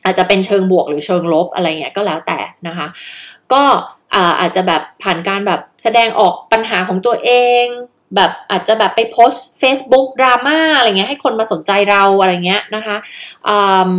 [0.05, 2.87] อาจจะเป็นเชิงบวกหรือเชิงลบอะไรเงี้ยก็แล้วแต่นะคะ
[3.53, 3.63] ก็
[4.39, 7.29] อาจจะแบบผ่านการแบบแสดงออกปัญหาของตัวเอ
[7.63, 7.65] ง
[8.15, 12.95] แบบอาจจะแบบไปโพสต์ Facebook ดราม่าอะไรเงี้ยให้คนมาสนใจเราอะไรเงี้ยนะคะ
[13.47, 13.89] อา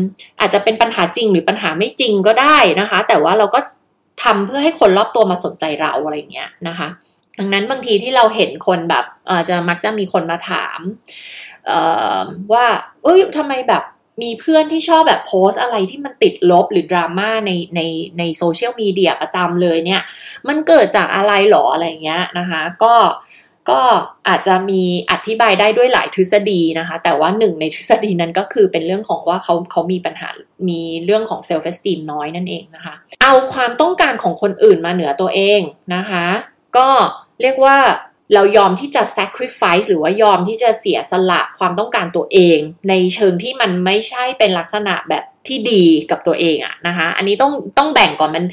[0.40, 3.60] อาจจะเป็นปัญหาจริงหรือปัญหาไม่จริงก็ได้นะคะ แต่ว่าเราก็
[4.24, 6.88] ทำเพื่อให้คนรอบตัวมาสนใจเราอะไรเงี้ยนะคะ
[7.38, 10.78] ดังนั้นบางทีที่เราเห็นคนแบบออจะมักจะมีคนมาถาม
[12.52, 12.66] ว่า
[13.04, 13.82] เอ้ยทำไมแบบ
[14.22, 17.80] มีเพื่อนที่ชอบแบบโพสอะไรที่มันติดลบหรือดราม่าในใน
[18.18, 20.02] ในโซเชียลมีเดียประจำเลยเนี่ย
[20.48, 22.94] มันเกิดจากอะไรหรออะไรเงี้ยนะคะ ก็
[23.70, 23.82] ก็
[24.28, 30.28] อาจจะมีอธิบายได้ด้วยหลายทฤษฎีนะคะ แต่ว่าหนึ่งในทฤษฎีนั้นก็คือเป็นเรื่องของว่าเขาเขามีปัญหา
[30.68, 35.60] มีเรื่องของเซลฟ์เอสติมน้อยนั่นเองนะคะ เอาความต้องการของคนอื่นมาเหนือตัวเอง
[35.94, 36.26] นะคะ
[36.76, 36.88] ก็
[37.42, 37.76] เรียกว่า
[38.34, 48.44] เรายอมที่จะ sacrifice หรือว่ายอมที่จะเสียสละความต้องการตัวเอง ในเชิงที่มันไม่ใช่เป็นลักษณะแบบที่ดีกับตัวเองอะนะคะ อันนี้ต้องต้องแบ่งก่อนมัน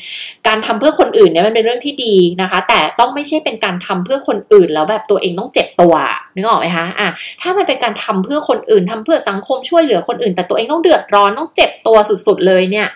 [0.47, 5.93] การทำเพื่อคนอื่นเนี่ยมันเป็นเรื่องที่ดีนะคะ แต่ต้องไม่ใช่เป็นการทำเพื่อคนอื่นแล้วแบบตัวเองต้องเจ็บตัว
[6.35, 7.09] นึกออกไหมคะอะ
[7.41, 12.87] ถ้ามันเป็นการทำเพื่อคนอื่นทำเพื่อสังคมช่วยเหลือคนอื่น แต่ตัวเองต้องเดือดร้อนต้องเจ็บตัวสุดๆเลยเนี่ย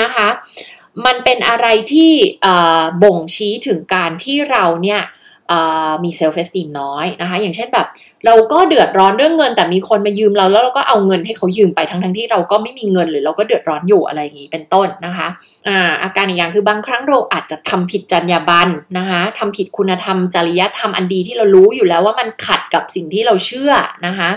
[0.00, 0.28] นะคะ
[1.06, 2.10] มันเป็นอะไรที่
[3.02, 5.02] บ่งชี้ถึงการที่เราเนี่ย
[6.04, 7.86] มี self esteem น้อยนะคะ อย่างเช่นแบบ
[8.26, 15.28] เราก็เดือดร้อนเรื่องเงิน แต่มีคนมายืมเราแล้วเราก็เอาเงินให้เขายืมไปทั้งทั้งที่เราก็ไม่มีเงินหรือเราก็เดือดร้อนอยู่อะไรอย่างนี้เป็นต้นนะคะ
[15.68, 23.72] อ่าอาการอีกอย่างคือบางครั้งเราอาจจะทำผิดจรรยาบรรณนะคะทำผิดคุณธรรมจริยธรรมอันดีที่เรารู้อยู่แล้วว่ามันขัดกับสิ่งที่เราเชื่อ
[24.06, 24.30] นะคะ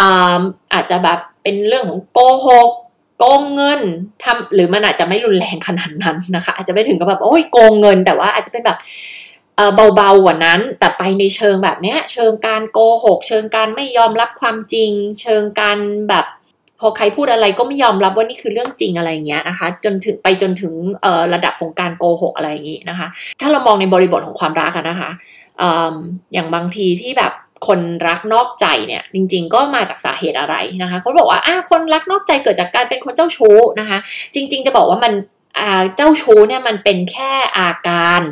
[0.00, 0.40] อา
[0.74, 2.70] อาจจะแบบเป็นเรื่องของโกหก
[3.18, 3.80] โกงเงิน
[4.22, 8.78] ทำหรือมันอาจจะไม่รุนแรงขนาดนั้นนะคะ อาจจะไม่ถึงกับแบบโอ้ยโกงเงิน แต่ว่าอาจจะเป็นแบบ
[9.74, 16.26] เบาๆกว่านั้น แต่ไปในเชิงแบบเนี้ย เชิงการโกหก เชิงการไม่ยอมรับความจริง เชิงการแบบ
[16.80, 20.72] พอใครพูดอะไรก็ไม่ยอมรับว่านี่คือเรื่องจริงอะไรเงี้ยนะคะ จนถึงไปจนถึง
[21.34, 23.08] ระดับของการโกหกอะไรอย่างงี้นะคะ
[23.40, 25.10] ถ้าเรามองในบริบทของความรักนะคะ
[26.32, 27.32] อย่างบางทีที่แบบ
[27.68, 33.98] คนรักนอกใจเนี่ยจริงๆก็มาจากสาเหตุอะไรนะคะเขาบอกว่าอ่าคนรักนอกใจเกิดจากการเป็นคนเจ้าชู้นะคะ
[34.34, 35.12] จริง ๆ จะบอกว่ามัน
[35.96, 38.22] เจ้าชู้เนี่ยมันเป็นแค่อาการ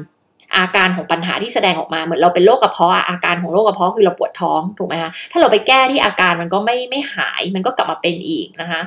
[0.56, 8.80] อาการของปัญหาที่แสดงออกมาเหมือนเราเป็นโรคกระเพาะอาการของโรคกระเพาะคือเราปวดท้องถูกไหมคะถ้าเราไปแก้ที่อาการมันก็ไม่ไม่หายมันก็กลับมาเป็นอีกนะคะ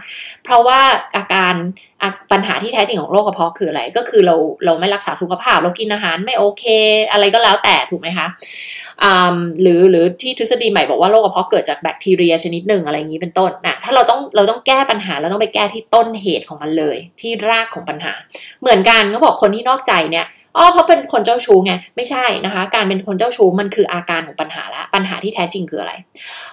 [0.44, 0.80] เพราะว่า
[1.18, 1.54] อาการ
[2.32, 4.36] ปัญหาที่แท้จริงของโรคกระเพาะคืออะไร ก็คือเรา
[4.66, 6.64] เราไม่รักษาสุขภาพ เรากินอาหารไม่โอเค
[7.12, 8.28] อะไรก็แล้วแต่ถูกไหมคะ
[9.62, 18.14] หรือหรือที่ทฤษฎีใหม่บอกว่าโรคกระเพาะเกิดจากแบคทีเรียชนิดหนึ่งอะไรอย่างนี้เป็นต้นนะถ้าเราต้องเราต้องแก้ปัญหาเราต้องไปแก้ที่ต้นเหตุของมันเลย ที่รากของปัญหา
[18.62, 25.94] เหมือนกันเขาบอกคนที่นอกใจเนี่ยอ๋อเพราะเป็นคนเจ้าชู้ไงไม่ใช่นะคะ การเป็นคนเจ้าชู้มันคืออาการของปัญหาละปัญหาที่แท้จริงคืออะไร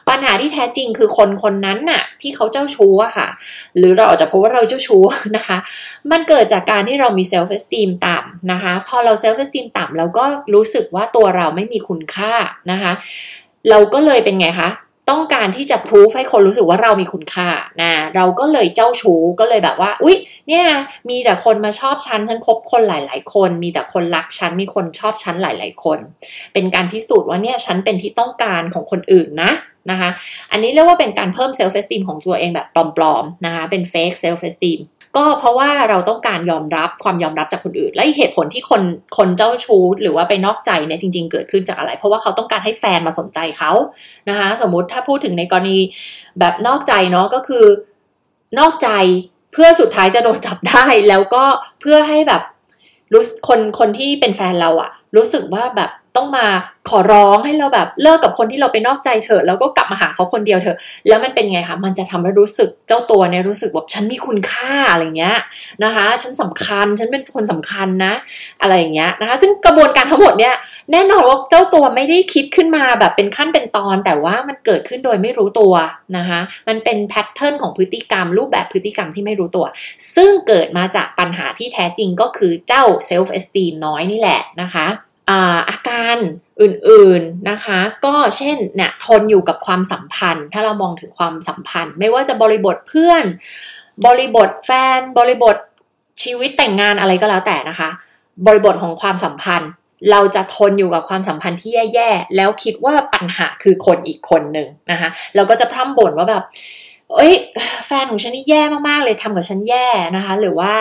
[0.09, 3.29] ปัญหาที่แท้จริงคือคนคนนั้นน่ะ ที่เขาเจ้าชู้อะค่ะ
[3.77, 5.03] หรือเราอาจจะพบว่าเราเจ้าชู้
[5.37, 5.59] นะคะ
[6.11, 10.25] มันเกิดจากการที่เรามี self esteem ต่ำนะคะ พอเรา self esteem ต่ำเราก็
[10.55, 12.33] รู้สึกว่าตัวเราไม่มีคุณค่า
[12.71, 12.93] นะคะ
[13.71, 14.71] เราก็เลยเป็นไงคะ
[15.11, 17.49] ต้องการที่จะพิสูจน์ให้คนรู้สึกว่าเรามีคุณค่า
[17.83, 20.17] นะเราก็เลยเจ้าชู้ก็เลยแบบว่า อุ๊ย
[20.49, 20.67] เนี่ย
[21.09, 25.99] มีแต่คนมาชอบฉัน ฉันคบคนหลาย ๆ คน มีแต่คนรักฉัน มีคนชอบฉันหลาย ๆ คน
[26.53, 29.53] เป็นการพิสูจน์ว่าเนี่ยฉันเป็นที่ต้องการของคนอื่นนะ
[29.91, 30.11] นะคะ
[30.51, 34.79] อันนี้เรียกว่าเป็นการเพิ่ม self esteem ของตัวเองแบบปลอม ๆ นะคะ เป็น fake self esteem
[35.17, 38.83] ก็เพราะว่าเราต้องการยอมรับความยอมรับจากคนอื่น และเหตุผลที่คน
[39.17, 43.73] คนเจ้าชู้หรือว่าไปนอกใจเนี่ยจริง ๆ เกิดขึ้นจากอะไร เพราะว่าเขาต้องการให้แฟนมาสนใจเขา
[44.29, 45.79] นะคะ สมมุติถ้าพูดถึงในกรณี
[46.39, 47.65] แบบนอกใจเนาะก็คือ
[48.59, 48.89] นอกใจ
[49.53, 51.45] เพื่อสุดท้ายจะโดนจับได้แล้วก็
[51.81, 52.43] เพื่อให้แบบ
[53.13, 56.47] รู้คนคนที่เป็นแฟนเราอะรู้สึกว่าแบบ ต้องมา
[56.89, 60.77] ขอร้องให้เราแบบเลิกกับคนที่เราไปนอกใจเถอะแล้วก็กลับมาหาเขาคนเดียวเถอะ
[61.09, 65.37] แล้วมันเป็นไงคะมันจะทำให้รู้สึกเจ้าตัวเนี่ยรู้สึกแบบฉันมีคุณค่าอะไรเงี้ย
[65.85, 68.13] นะคะ ฉันสำคัญฉันเป็นคนสำคัญนะ
[68.63, 70.55] อะไรอย่างเงี้ยนะคะ ซึ่งกระบวนการทั้งหมดเนี่ย
[70.93, 75.75] แน่นอนว่าเจ้าตัวไม่ได้คิดขึ้นมาแบบเป็นขั้นเป็นตอน แต่ว่ามันเกิดขึ้นโดยไม่รู้ตัว
[76.17, 79.67] นะคะ มันเป็นแพทเทิร์นของพฤติกรรม รูปแบบพฤติกรรมที่ไม่รู้ตัว
[80.17, 84.87] ซึ่งเกิดมาจากปัญหาที่แท้จริงก็คือเจ้าเซลฟ์เอสติมน้อยนี่แหละนะคะ
[85.69, 86.17] อาการ
[86.63, 93.25] อื่นๆนะคะ ก็เช่นเนี่ยทนอยู่กับความสัมพันธ์ ถ้าเรามองถึงความสัมพันธ์ ไม่ว่าจะบริบทเพื่อน
[94.07, 95.57] บริบทแฟน บริบท
[96.23, 97.91] ชีวิตแต่งงานอะไรก็แล้วแต่นะคะ
[98.47, 99.71] บริบทของความสัมพันธ์
[100.11, 106.45] เราจะทนอยู่กับความสัมพันธ์ที่แย่ๆแล้วคิดว่าปัญหาคือคนอีกคนหนึ่งนะคะเราก็จะพร่ำบ่นว่าแบบ
[107.15, 107.35] เอ้ย
[107.87, 110.73] แฟนของฉันนี่แย่มากๆเลยทำกับฉันแย่นะคะ หรือว่า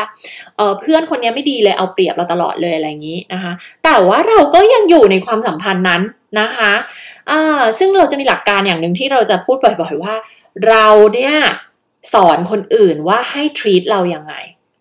[0.57, 3.51] เเพื่อนคนนี้ไม่ดีเลยเอาเปรียบเราตลอดเลยอะไรอย่างนี้นะคะ
[3.83, 6.01] แต่ว่าเราก็ยังอยู่ในความสัมพันธ์นั้น
[6.39, 6.73] นะคะ
[7.79, 10.15] ซึ่งเราจะมีหลักการอย่างหนึ่งที่เราจะพูดบ่อยๆว่า
[10.67, 11.35] เราเนี่ย
[12.13, 14.33] สอนคนอื่นว่าให้ treat เรายังไง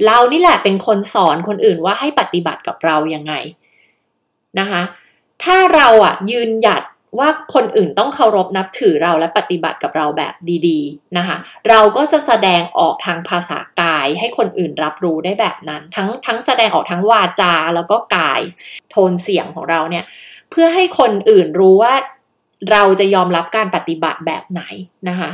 [0.06, 3.34] เรานี่แหละเป็นคนสอนคนอื่นว่าให้ปฏิบัติกับเรายังไง
[4.60, 4.82] นะคะ
[5.44, 6.82] ถ้าเราอะยืนหยัด
[7.18, 10.34] ว่าคนอื่นต้องเคารพนับถือเราและปฏิบัติกับเราแบบ
[10.68, 18.40] ดีๆนะคะ เราก็จะแสดงออกทางภาษากายให้คนอื่นรับรู้ได้แบบนั้น ทั้งทั้งแสดงออกทั้งวาจาแล้วก็กาย
[18.90, 20.04] โทนเสียงของเราเนี่ย
[20.50, 21.94] เพื่อให้คนอื่นรู้ว่า
[22.70, 24.62] เราจะยอมรับการปฏิบัติแบบไหน
[25.08, 25.30] นะคะ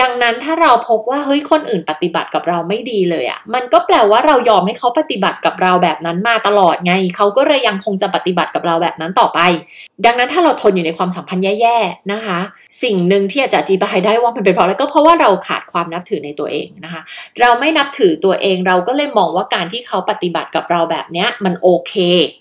[0.00, 9.40] ดังนั้นถ้าเราพบว่าเฮ้ยคนอื่นปฏิบัติกับเราไม่ดีเลยอะ่ะ มันก็แปลว่าเรายอมให้เขาปฏิบัติกับเราแบบนั้นมาตลอดไง เขาก็เลยยังคงจะปฏิบัติกับเราแบบนั้นต่อไป
[10.04, 12.38] ดังนั้นถ้าเราทนอยู่ในความสัมพันธ์แย่ๆนะคะ
[12.82, 17.02] สิ่งหนึ่งที่อาจจะอธิบายได้ว่ามันเป็นเพราะอะไรก็เพราะว่าเราขาดความนับถือในตัวเองนะคะ
[17.40, 21.94] เราไม่นับถือตัวเองเราก็เลยมองว่าการที่เขาปฏิบัติกับเราแบบเนี้ยมันโอเค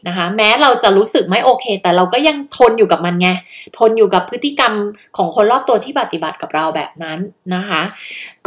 [0.07, 3.29] นะคะ แม้เราจะรู้สึกไม่โอเค แต่เราก็ยังทนอยู่กับมันไง
[3.77, 4.73] ทนอยู่กับพฤติกรรม
[5.17, 7.19] ของคนรอบตัวที่ปฏิบัติกับเราแบบนั้น
[7.55, 7.81] นะคะ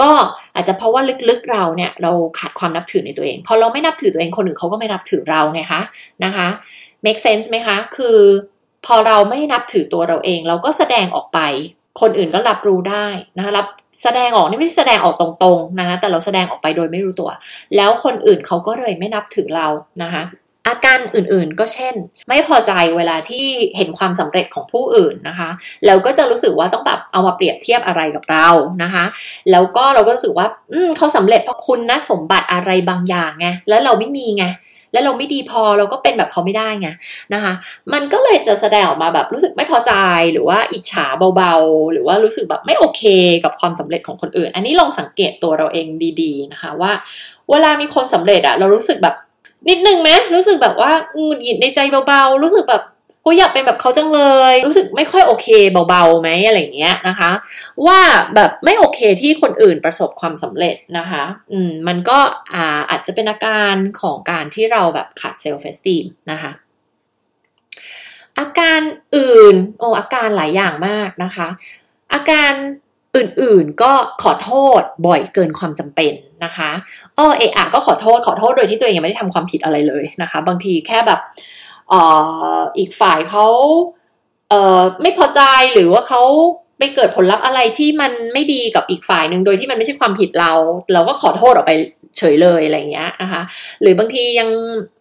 [0.01, 0.11] ก็
[0.55, 5.83] อาจจะเพราะว่าลึกๆเราเนี่ยเราขาดความนับถือในตัวเองพอเราไม่นับถือตัวเองคนอื่นเขาก็ไม่นับถือเราไงคะ
[6.25, 6.49] นะคะ
[7.05, 8.19] make sense ไหมคะ คือ
[8.87, 11.41] พอเราไม่นับถือตัวเราเอง เราก็แสดงออกไป
[12.01, 13.67] คนอื่นก็รับรู้ได้นะคะรับ
[14.03, 17.31] แสดงออกนี่ไม่ได้แสดงออกตรงๆนะคะแต่เราแสดงออกไปโดยไม่รู้ตัว
[17.77, 19.69] แล้วคนอื่นเขาก็เลยไม่นับถือเรา
[20.03, 20.23] นะคะ
[20.69, 21.95] อาการอื่นๆ ก็เช่น
[22.29, 25.51] ไม่พอใจเวลาที่เห็นความสำเร็จของผู้อื่นนะคะ
[25.87, 28.49] แล้วก็จะรู้สึกว่าต้องแบบเอามาเปรียบเทียบอะไรกับเรา
[28.83, 29.05] นะคะ
[29.51, 34.47] แล้วก็เราก็รู้สึกว่า อืมเขาสำเร็จเพราะคุณนะสมบัติอะไรบางอย่างไงแล้วเราไม่มีไง
[34.93, 36.89] แล้วเราไม่ดีพอเราก็เป็นแบบเขาไม่ได้ไง
[37.35, 37.53] นะคะ
[37.93, 39.93] มันก็เลยจะแสดงออกมาแบบรู้สึกไม่พอใจ
[40.33, 43.03] หรือว่าอิจฉาเบาๆ หรือว่ารู้สึกแบบไม่โอเค
[43.45, 45.87] กับความสำเร็จของคนอื่น อันนี้ลองสังเกตตัวเราเอง
[46.23, 46.93] ดีๆนะคะว่า
[47.51, 49.17] เวลามีคนสำเร็จอะเรารู้สึกแบบ
[49.69, 52.83] นิดนึงไหมรู้สึกแบบว่าหงุดหงิดในใจเบาๆ รู้สึกแบบ
[53.23, 54.21] โกูอยากเป็นแบบเขาจังเล
[54.53, 55.49] ย รู้สึกไม่ค่อยโอเค
[55.89, 57.31] เบาๆไหมอะไรเงี้ยนะคะ
[57.87, 58.01] ว่า
[58.35, 62.19] แบบไม่โอเคที่คนอื่นประสบความสำเร็จนะคะอืมมันก็
[62.55, 66.53] อาอาจจะเป็นอาการของการที่เราแบบขาดเซลฟ์เฟสตีมนะคะ
[68.39, 68.81] อาการ
[69.17, 71.49] อื่นโอ้อาการหลายอย่างมากนะคะ
[72.13, 72.53] อาการ
[73.17, 73.93] อื่นๆก็
[74.23, 76.13] ขอโทษบ่อยเกินความจำเป็น
[76.45, 76.71] นะคะ
[77.19, 81.21] อ้อเอะอะก็ขอโทษขอโทษโดยที่ตัวเองยังไม่ได้ทำความผิดอะไรเลยนะคะ บางทีแค่แบบ
[81.93, 81.95] อ
[82.59, 83.47] ออีกฝ่ายเขา
[84.51, 85.41] เอ่อไม่พอใจ
[85.75, 86.23] หรือว่าเขา
[86.79, 90.53] ไปเกิดผลลัพธ์อะไรที่มันไม่ดีกับอีกฝ่ายหนึ่งโดยที่มันไม่ใช่ความผิดเรา
[90.93, 91.73] เราก็ขอโทษออกไป
[92.19, 93.43] เฉยเลยอะไรเงี้ยนะคะ
[93.83, 94.49] หรือบางทียัง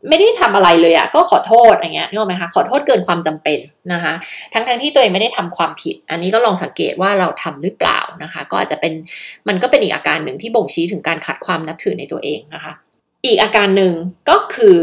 [0.09, 3.59] ไม่ได้ทำอะไรเลยอะ่ะก็ขอโทษอะไรเงี้ยนึกออกไหมคะขอโทษเกินความจำเป็น
[3.93, 4.13] นะคะ
[4.53, 8.93] ทั้งทั้งที่ตัวเองไม่ได้ทำความผิด อันนี้ก็ลองสังเกตว่าเราทำหรือเปล่านะคะ ก็อาจจะเป็น
[9.47, 12.73] มันก็เป็นอีกอาการหนึ่งที่บ่งชี้ถึงการขาดความนับถือในตัวเองนะคะ
[13.25, 13.93] อีกอาการหนึ่ง
[14.29, 14.77] ก็คือ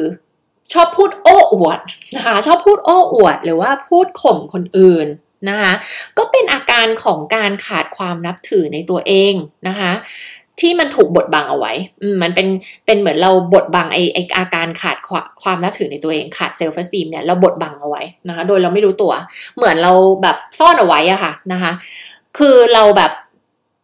[0.72, 1.80] ชอบพูดโอ้อวด
[2.16, 5.08] นะคะชอบพูดโอ้อวด หรือว่าพูดข่มคนอื่น
[5.48, 5.72] นะคะ
[6.18, 9.34] ก็เป็นอาการของการขาดความนับถือในตัวเอง
[9.68, 9.92] นะคะ
[10.60, 11.72] ที่มันถูกบดบังเอาไว้
[12.22, 12.48] มันเป็น
[12.86, 14.96] เป็นเหมือนเราบดบังไอไออาการขาด
[15.42, 19.12] ความนับถือในตัวเองขาดเซลฟ์เฟสตีมเนี่ยเราบดบังเอาไว้นะคะ โดยเราไม่รู้ตัว
[19.56, 21.72] เหมือนเราแบบซ่อนเอาไว้อะค่ะนะคะ
[22.38, 23.12] คือเราแบบ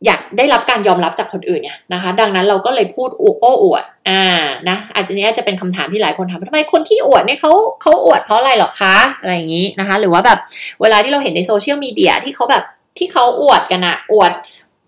[0.07, 4.23] อยากได้รับการยอมรับจากคนอื่นเนี่ยนะคะ ดังนั้นเราก็เลยพูดอุโอ้อวด อ่า
[4.69, 7.53] นะอาจจะนี้จะเป็นคำถามที่หลายคนถามทำไมคนที่อวดเนี่ยเขา
[7.83, 10.39] เขาอวดเพราะอะไรหรอคะ อะไรอย่างนี้นะคะ หรือว่าแบบ
[10.81, 12.65] เวลาที่เราเห็นในโซเชียลมีเดียที่เขาแบบ
[12.99, 14.33] ที่เขาอวดกันอะอวด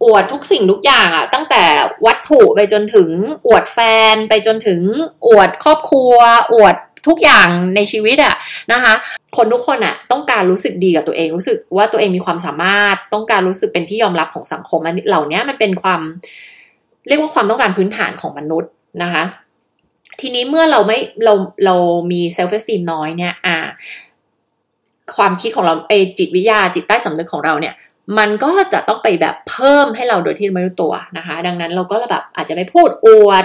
[0.05, 1.65] อวดทุกสิ่งทุกอย่างอะตั้งแต่
[2.07, 3.11] วัตถุไปจนถึง
[3.47, 3.79] อวดแฟ
[4.15, 4.81] น ไปจนถึง
[5.27, 6.15] อวดครอบครัว
[6.55, 6.77] อวด
[7.09, 8.35] ทุกอย่างในชีวิตอะ
[8.73, 8.93] นะคะ
[9.37, 16.01] คนทุกคนอะต้องการรู้สึกดีกับตัวเองรู้สึกว่าตัวเองมีความสามารถต้องการรู้สึกเป็นที่ยอมรับของสังคมอันเหล่านี้มันเป็นความ
[17.09, 18.71] เรียกว่าความต้องการพื้นฐานของมนุษย์
[19.03, 19.25] นะคะ
[20.21, 21.35] ทีนี้เมื่อเราไม่เรา
[21.65, 21.75] เรา
[22.13, 23.57] มี self esteem น้อยเนี่ยอ่า
[25.17, 27.75] ความคิดของเราเอจิตวิทยาจิตใต้สำนึกของเราเนี่ย
[28.19, 33.45] มันก็จะต้องไปแบบเพิ่มให้เราโดยที่ไม่รู้ตัวนะคะ ดังนั้นเราก็แบบอาจจะไปพูดอวด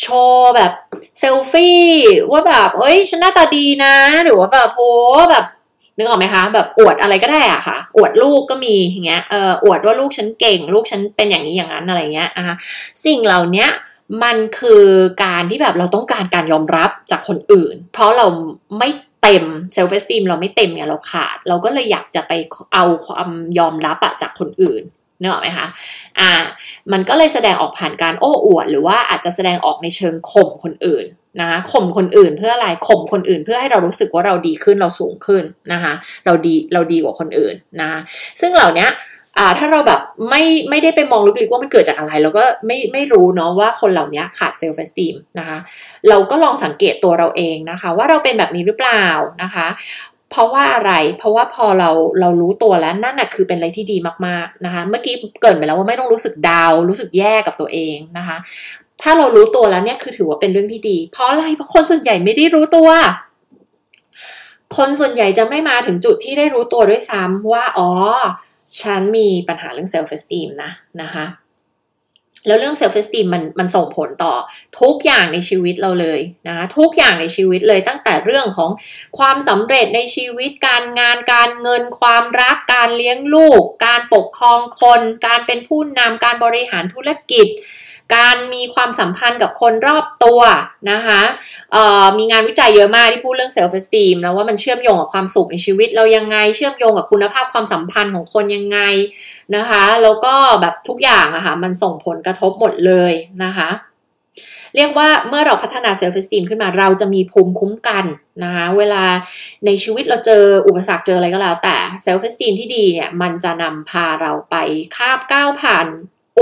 [0.00, 0.72] โชว์แบบ
[1.18, 1.84] เซลฟี่
[2.32, 4.78] ว่าแบบเอ้ยฉันหน้าตาดีนะ หรือว่าแบบโพ
[5.30, 5.44] แบบ
[5.96, 12.54] นึกออกไหมคะ แบบอวดอะไรก็ได้อะค่ะ อวดลูกก็มีอย่างเงี้ยเอออวดว่าลูกฉันเก่ง ลูกฉันเป็นอย่างนี้อย่างนั้นอะไรเงี้ยนะคะ
[13.04, 13.66] สิ่งเหล่านี้
[14.22, 14.84] มันคือ
[15.24, 18.26] การที่แบบเราต้องการการยอมรับจากคนอื่น เพราะเรา
[18.78, 18.88] ไม่
[19.22, 22.32] เต็ม self esteem เราไม่เต็มเนี่ยเราขาด เราก็เลยอยากจะไป
[22.74, 24.82] เอาความยอมรับอะจากคนอื่น
[25.20, 25.66] เนอะไหมคะ
[26.18, 26.30] อ่า
[26.92, 31.06] มันก็เลยแสดงออกผ่านการโอ้อวด หรือว่าอาจจะแสดงออกในเชิงข่มคนอื่น
[31.40, 35.92] นะคะข่มคนอื่นเพื่ออะไรข่มคนอื่น เพื่อให้เรารู้สึกว่าเราดีขึ้นเราสูงขึ้นนะคะ
[36.26, 38.00] เราดีเราดีกว่าคนอื่นนะคะ
[38.40, 38.86] ซึ่งเหล่านี้
[39.38, 45.58] อ่าถ้าเราแบบไม่ไม่ได้ไปมองลึกๆว่ามันเกิดจากอะไร เราก็ไม่ไม่รู้เนาะว่าคนเหล่านี้ขาด self esteem นะคะ
[46.08, 49.06] เราก็ลองสังเกตตัวเราเองนะคะ ว่าเราเป็นแบบนี้หรือเปล่า
[49.42, 49.66] นะคะ
[50.30, 51.90] เพราะว่าอะไร เพราะว่าพอเรา
[52.20, 58.36] เรารู้ตัวแล้วนั่นน่ะคือเป็นอะไรที่ดีมากๆนะคะ เมื่อกี้เกริ่นไปแล้วว่าไม่ต้องรู้สึก down รู้สึกแย่กับตัวเองนะคะ
[59.02, 62.88] ถ้าเรารู้ตัวแล้วเนี่ยคือถือว่าเป็นเรื่องที่ดี เพราะอะไร เพราะคนส่วนใหญ่ไม่ได้รู้ตัว
[64.76, 67.90] คนส่วนใหญ่จะไม่มาถึงจุดที่ได้รู้ตัวด้วยซ้ำว่า อ๋อ
[68.80, 70.70] ฉันมีปัญหาเรื่อง self-esteem นะ
[71.02, 71.26] นะคะ
[72.46, 74.34] แล้วเรื่อง self-esteem มันมันส่งผลต่อ
[74.80, 78.70] ทุกอย่างในชีวิตเราเลยนะคะทุกอย่างในชีวิตเลยตั้งแต่เรื่องของ
[79.18, 87.46] ความสำเร็จในชีวิตการงานการเงิน ความรักการเลี้ยงลูก การปกครองคน การเป็นผู้นำการบริหารธุรกิจ
[88.14, 90.40] การมีความสัมพันธ์กับคนรอบตัว
[90.90, 91.20] นะคะ
[92.18, 98.78] มีงานวิจัยเยอะมากที่พูดเรื่อง self-esteem แล้วว่ามันเชื่อมโยงกับความสุขในชีวิต เรายังไงเชื่อมโยงกับคุณภาพความสัมพันธ์ของคนยังไง
[99.56, 103.12] นะคะแล้วก็แบบทุกอย่างอะค่ะมันส่งผลกระทบหมดเลย
[103.44, 103.70] นะคะ
[104.76, 108.04] เรียกว่าเมื่อเราพัฒนา self-esteem ขึ้นมาเราจะมีภูมิคุ้มกัน
[108.44, 109.04] นะคะเวลา
[109.66, 114.56] ในชีวิตเราเจออุปสรรคเจออะไรก็แล้วแต่ self-esteem ที่ดีเนี่ยมันจะนำพาเราไป
[114.96, 115.86] คาบก้าวผ่าน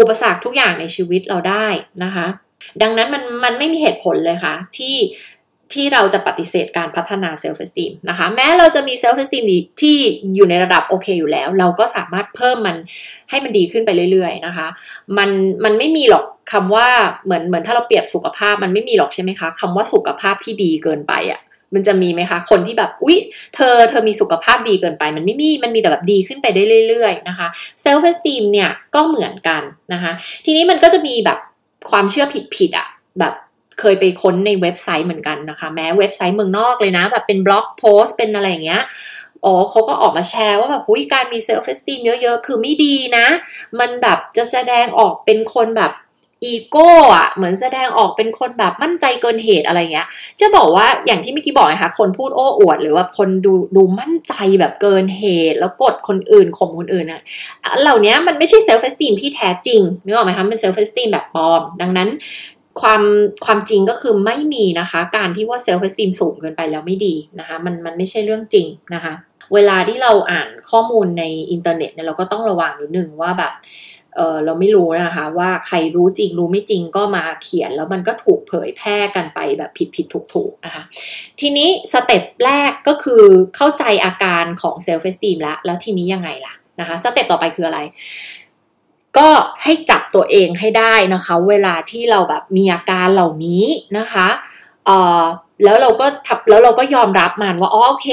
[0.01, 1.67] อุปสรรคทุกอย่างในชีวิตเราได้
[2.05, 2.27] นะคะ
[2.83, 4.97] ดังนั้นมันมันไม่มีเหตุผลเลยค่ะ ที่
[5.73, 9.45] ที่เราจะปฏิเสธการพัฒนา self-esteem นะคะ แม้เราจะมี self-esteem
[9.81, 9.97] ที่
[10.35, 12.77] อยู่ในระดับโอเคอยู่แล้ว เราก็สามารถเพิ่มมัน
[13.31, 14.67] ให้มันดีขึ้นไปเรื่อยๆนะคะ
[15.19, 15.31] มัน
[15.65, 16.89] มันไม่มีหรอกคำว่า
[17.25, 21.41] เหมือนเหมือนถ้าเราเปรียบสุขภาพมันไม่มีหรอกใช่ไหมคะคำว่าสุขภาพที่ดีเกินไปอะ่ะ
[21.75, 23.19] มันจะมีไหมคะ คนที่แบบอุ๊ย
[23.55, 27.49] เธอเธอมีสุขภาพดีเกินไป มันไม่มีมันมีแต่แบบดีขึ้นไปได้เรื่อยๆนะคะ
[27.83, 30.13] self-esteem เนี่ยก็เหมือนกันนะคะ
[30.45, 31.39] ทีนี้มันก็จะมีแบบ
[31.91, 32.87] ความเชื่อผิดๆอะ่ะ
[33.21, 33.35] แบบ
[33.81, 38.83] เคยไปค้นในเว็บไซต์เหมือนกันนะคะ แม้เว็บไซต์เมืองนอกเลยนะ แบบเป็น blog post เป็นอะไรอย่างเงี้ย
[39.45, 43.27] อ๋อเขาก็ออกมาแชร์ว่าแบบอุ๊ยการมี self-esteem เยอะๆ คือไม่ดีนะ
[43.79, 45.93] มันแบบจะแสดงออกเป็นคนแบบ
[46.45, 50.07] อีโก้อะเหมือนแสดงออกเป็นคนแบบมั่นใจเกินเหตุอะไรเงี้ย
[50.41, 57.21] จะบอกว่าอย่างที่เมื่อกี้บอกนะคะคนพูดโอ้อวด หรือว่าคนดูดูมั่นใจแบบเกินเหตุ แล้วกดคนอื่นข่มคนอื่นอะ
[57.81, 62.09] เหล่านี้มันไม่ใช่ self-esteem ที่แท้จริงนึกออกไหมคะเป็น self-esteem แบบปลอม ดังนั้น
[62.81, 63.03] ความ
[63.45, 69.13] ความจริงก็คือไม่มีนะคะ การที่ว่า self-esteem สูงเกินไปแล้วไม่ดีนะคะ มันมันไม่ใช่เรื่องจริงนะคะ
[69.55, 73.53] เวลาที่เราอ่านข้อมูลในอินเทอร์เน็ตเนี่ยเราก็ต้องระวังนิดนึงว่าแบบ
[74.17, 80.83] เออเราไม่รู้นะคะว่าใครรู้จริงรู้ไม่จริงก็มาเขียนแล้วมันก็ถูกเผยแพร่กันไปแบบผิดผิดถูกถูกนะคะ
[81.41, 83.25] ทีนี้ step แรกก็คือ
[83.57, 87.81] เข้าใจอาการของ self-esteem แล้วแล้วทีนี้ยังไงล่ะนะคะ step ต่อไปคืออะไร
[89.19, 89.29] ก็
[89.63, 93.65] ให้จับตัวเองให้ได้นะคะ เวลาที่เราแบบมีอาการเหล่านี้
[93.99, 94.29] นะคะ
[94.87, 95.23] เออ
[95.65, 98.09] แล้วเราก็ทับแล้วเราก็ยอมรับมันว่าอ๋อโอเค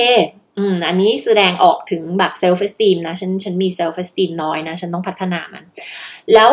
[0.57, 5.63] อืมอันนี้แสดงออกถึงแบบ self-esteem นะ ฉันฉันมี self-esteem น้อยนะ ฉันต้องพัฒนามัน
[6.33, 6.51] แล้ว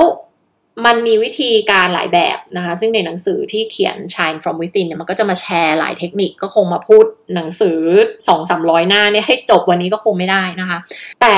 [0.86, 7.80] มันมีวิธีการหลายแบบนะคะ ซึ่งในหนังสือที่เขียน Shine from within เนี่ยมันก็จะมาแชร์หลายเทคนิคก็คงมาพูดหนังสือ
[8.28, 10.78] สองสามร้อยหน้าเนี่ยให้จบวันนี้ก็คงไม่ได้นะคะ
[11.22, 11.36] แต่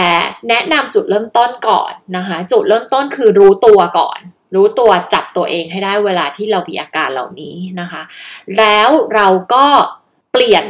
[0.48, 4.20] แนะนำจุดเริ่มต้นก่อนนะคะ จุดเริ่มต้นคือรู้ตัวก่อน
[4.55, 8.02] รู้ตัวจับตัวเองให้ได้เวลาที่เรามีอาการเหล่านี้นะคะ
[8.59, 9.66] แล้วเราก็
[10.33, 10.64] เปลี่ยน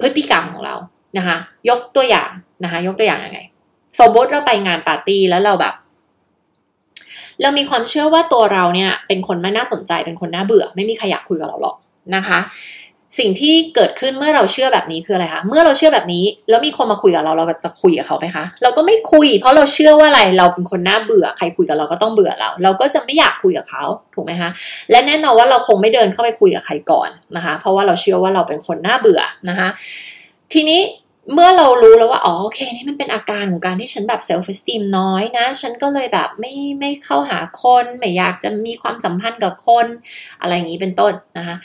[0.00, 0.76] พฤติกรรมของเรา
[1.16, 1.36] นะคะ
[1.68, 2.30] ยกตัวอย่าง
[2.64, 3.40] นะคะ ยกตัวอย่างยังไง
[4.00, 5.74] สมมติเราไปงานปาร์ตี้แล้วเราแบบ
[7.42, 11.76] เรามีความเชื่อว่าตัวเราเนี่ย เป็นคนไม่น่าสนใจเป็นคนน่าเบื่อ ไม่มีใครอยากคุยกับเราหรอก
[12.14, 12.38] นะคะ
[13.18, 24.50] สิ่งที่เกิดขึ้นเมื่อเราเชื่อแบบนี้คืออะไรคะเมื่อเราเชื่อแบบนี้ แล้วมีคนมาคุยกับเราเราจะคุยกับเขาไหมคะเราก็ไม่คุย เพราะเราเชื่อว่าอะไรเราเป็นคนน่าเบื่อ ใครคุยกับเราก็ต้องเบื่อเรา เราก็จะไม่อยากคุยกับเขาถูกไหมคะ
[24.90, 29.68] และแน่นอนว่าเราคงไม่เดินเข้าไปคุยกับใครก่อนนะคะ เพราะว่าเราเชื่อว่าเราเป็นคนน่าเบื่อนะคะ
[30.52, 30.80] ทีนี้
[31.34, 39.86] เมื่อเรารู้แล้วว่า อ๋อ โอเค นี่มันเป็นอาการของการที่ฉันแบบเซลฟ์เฟสติมน้อยนะ ฉันก็เลยแบบไม่ไม่เข้าหาคน ไม่อยากจะมีความสัมพันธ์กับคน
[40.40, 41.56] อะไรอย่างนี้เป็นต้นนะคะ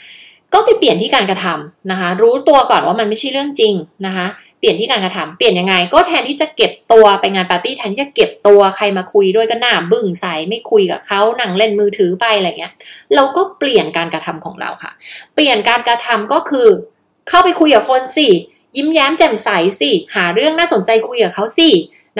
[0.54, 3.74] ก็ไปเปลี่ยนที่การกระทำนะคะ รู้ตัวก่อนว่ามันไม่ใช่เรื่องจริง
[4.06, 4.26] นะคะ
[4.58, 12.72] เปลี่ยนที่การกระทำเปลี่ยนยังไง ก็แทนที่จะเก็บตัวไปงานปาร์ตี้แทนที่จะเก็บตัวใครมาคุยด้วยก็หน้าบึ้งใส่ไม่คุยกับเขานั่งเล่นมือถือไปอะไรเงี้ย
[13.14, 14.92] เราก็เปลี่ยนการกระทำของเราค่ะ
[15.34, 16.68] เปลี่ยนการกระทำก็คือ
[17.28, 18.28] เข้าไปคุยกับคนสิ
[18.76, 19.48] ยิ้มแย้มแจ่มใส
[19.80, 21.70] สิหาเรื่องน่าสนใจคุยกับเขาสิ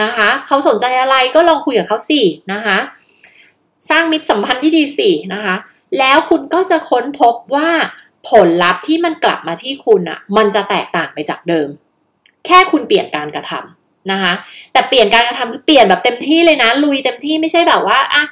[0.02, 2.20] นะคะเขาสนใจอะไรก็ลองคุยกับเขาสิ
[2.52, 2.78] นะคะ
[3.90, 5.54] สร้างมิตรสัมพันธ์ที่ดีสินะคะ
[5.98, 7.70] แล้วคุณก็จะค้นพบว่า
[8.30, 11.68] ผลลัพธ์ที่มันกลับมาที่คุณอะมันจะแตกต่างไปจากเดิม
[12.46, 14.32] แค่คุณเปลี่ยนการกระทำนะคะ
[14.72, 18.22] แต่เปลี่ยนการกระทำคือเปลี่ยนแบบเต็มที่เลยนะลุยเต็มที่ไม่ใช่แบบว่าอะ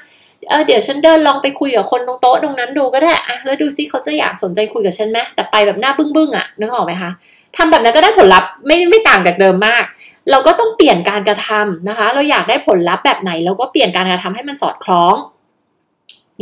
[0.49, 7.11] เออเดี๋ยวฉันเดินลองไปคุยกับคนตรงโต๊ะตรงนั้นดูก็ได้อะแล้วดูซิเขาจะอยากสนใจคุยกับฉันไหมแต่ไปแบบหน้าบึ้งบึ้งอะนึกออกไหมคะ
[7.57, 9.85] ทำแบบนั้นก็ได้ผลลัพธ์ไม่ไม่ต่างจากเดิมมาก
[10.31, 15.17] เราก็ต้องเปลี่ยนการกระทำนะคะ เราอยากได้ผลลัพธ์แบบไหน เราก็เปลี่ยนการกระทำให้มันสอดคล้อง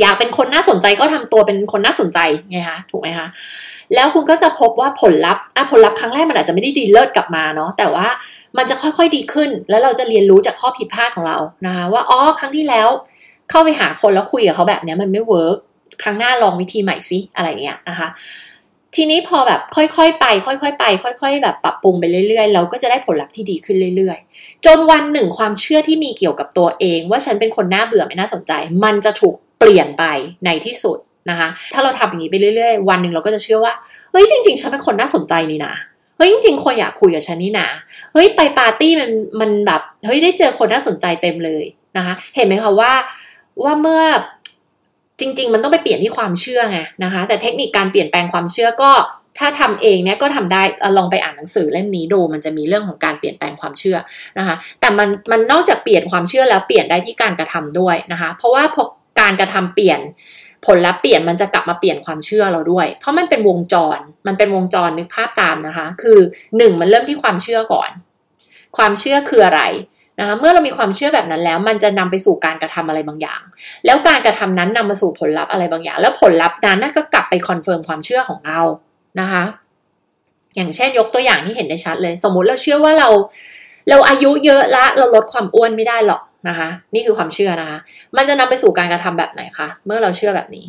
[0.00, 2.18] อยากเป็นคนน่าสนใจก็ทำตัวเป็นคนน่าสนใจ
[2.50, 3.26] ไงคะถูกไหมคะ
[3.94, 8.06] แล้วคุณก็จะพบว่าผลลัพธ์อะผลลัพธ์ครั้งแรกมันอาจจะไม่ได้ดีเลิศกลับมาเนาะแต่ว่า
[8.56, 12.88] มันจะค่อยๆดีขึ้น แล้วเราจะเรียนรู้จากข้อผิดพลาดของเรานะคะว่าอ๋อครั้งที่แล้ว
[13.50, 15.56] เข้าไปหาคนแล้วคุยกับเขาแบบนี้มันไม่เวิร์ก
[16.02, 18.08] ครั้งหน้าลองวิธีใหม่ซิอะไรเงี้ยนะคะ
[18.96, 28.52] ทีนี้พอแบบค่อยๆไป ค่อยๆไป ค่อย ๆ แบบปรับปรุงไปเรื่อยๆ เราก็จะได้ผลลัพธ์ที่ดีขึ้นเรื่อยๆ จนวันหนึ่งความเชื่อที่มีเกี่ยวกับตัวเอง ว่าฉันเป็นคนน่าเบื่อไม่น่าสนใจ
[28.84, 30.04] มันจะถูกเปลี่ยนไป
[30.44, 30.98] ในที่สุด
[31.30, 33.72] นะคะ ถ้าเราทำอย่างนี้ไปเรื่อย ๆ วันหนึ่งเราก็จะเชื่อว่า
[34.10, 35.74] เฮ้ยจริง ๆ ฉันเป็นคนน่าสนใจนี่นะ
[36.16, 37.68] เฮ้ยจริงๆคนอยากคุยกับฉันนี่นะ
[38.12, 41.64] เฮ้ยไปปาร์ตี้มันมันแบบเฮ้ยได้เจอคนน่าสนใจเต็มเลย
[41.96, 42.92] นะคะ เห็นไหมคะว่า
[43.62, 44.02] ว่าเมื่อ
[45.20, 48.92] จริง ๆ มันต้องไปเปลี่ยนที่ความเชื่อไงนะคะ แต่เทคนิคการเปลี่ยนแปลงความเชื่อก็
[49.38, 50.62] ถ้าทำเองเนี่ยก็ทำได้
[50.98, 53.96] ลองไปอ่านหนังสือเล่มนี้ดูมันจะมีเรื่องของการเปลี่ยนแปลงความเชื่อ
[54.38, 58.84] นะคะ แต่มันมันนอกจากเปลี่ยนความเชื่อแล้วเปลี่ยนได้ที่การกระทำด้วยนะคะ เพราะว่าพอ
[59.20, 60.00] การกระทำเปลี่ยน
[60.66, 66.18] ผลลัพธ์เปลี่ยนมันจะกลับมาเปลี่ยนความเชื่อเราด้วย เพราะมันเป็นวงจร มันเป็นวงจรนึกภาพตามนะคะ คือ
[66.56, 67.90] หนึ่งมันเริ่มที่ความเชื่อก่อน
[68.76, 69.62] ความเชื่อคืออะไร
[70.20, 73.40] นะคะเมื่อเรามีความเชื่อแบบนั้นแล้ว มันจะนำไปสู่การกระทำอะไรบางอย่าง
[73.86, 78.60] แล้วการกระทำนั้นนำมาสู่ผลลัพธ์อะไรบางอย่าง แล้วผลลัพธ์นั้นก็กลับไป confirm ความเชื่อของเรา
[79.20, 79.44] นะคะ
[80.56, 83.08] อย่างเช่นยกตัวอย่างที่เห็นได้ชัดเลย สมมุติเราเชื่อว่าเรา
[83.90, 87.78] เราอายุเยอะละเราลดความอ้วนไม่ได้หรอกนะคะ นี่คือความเชื่อนะคะ
[88.16, 90.64] มันจะนำไปสู่การกระทำแบบไหนคะเมื่อเราเชื่อแบบนี้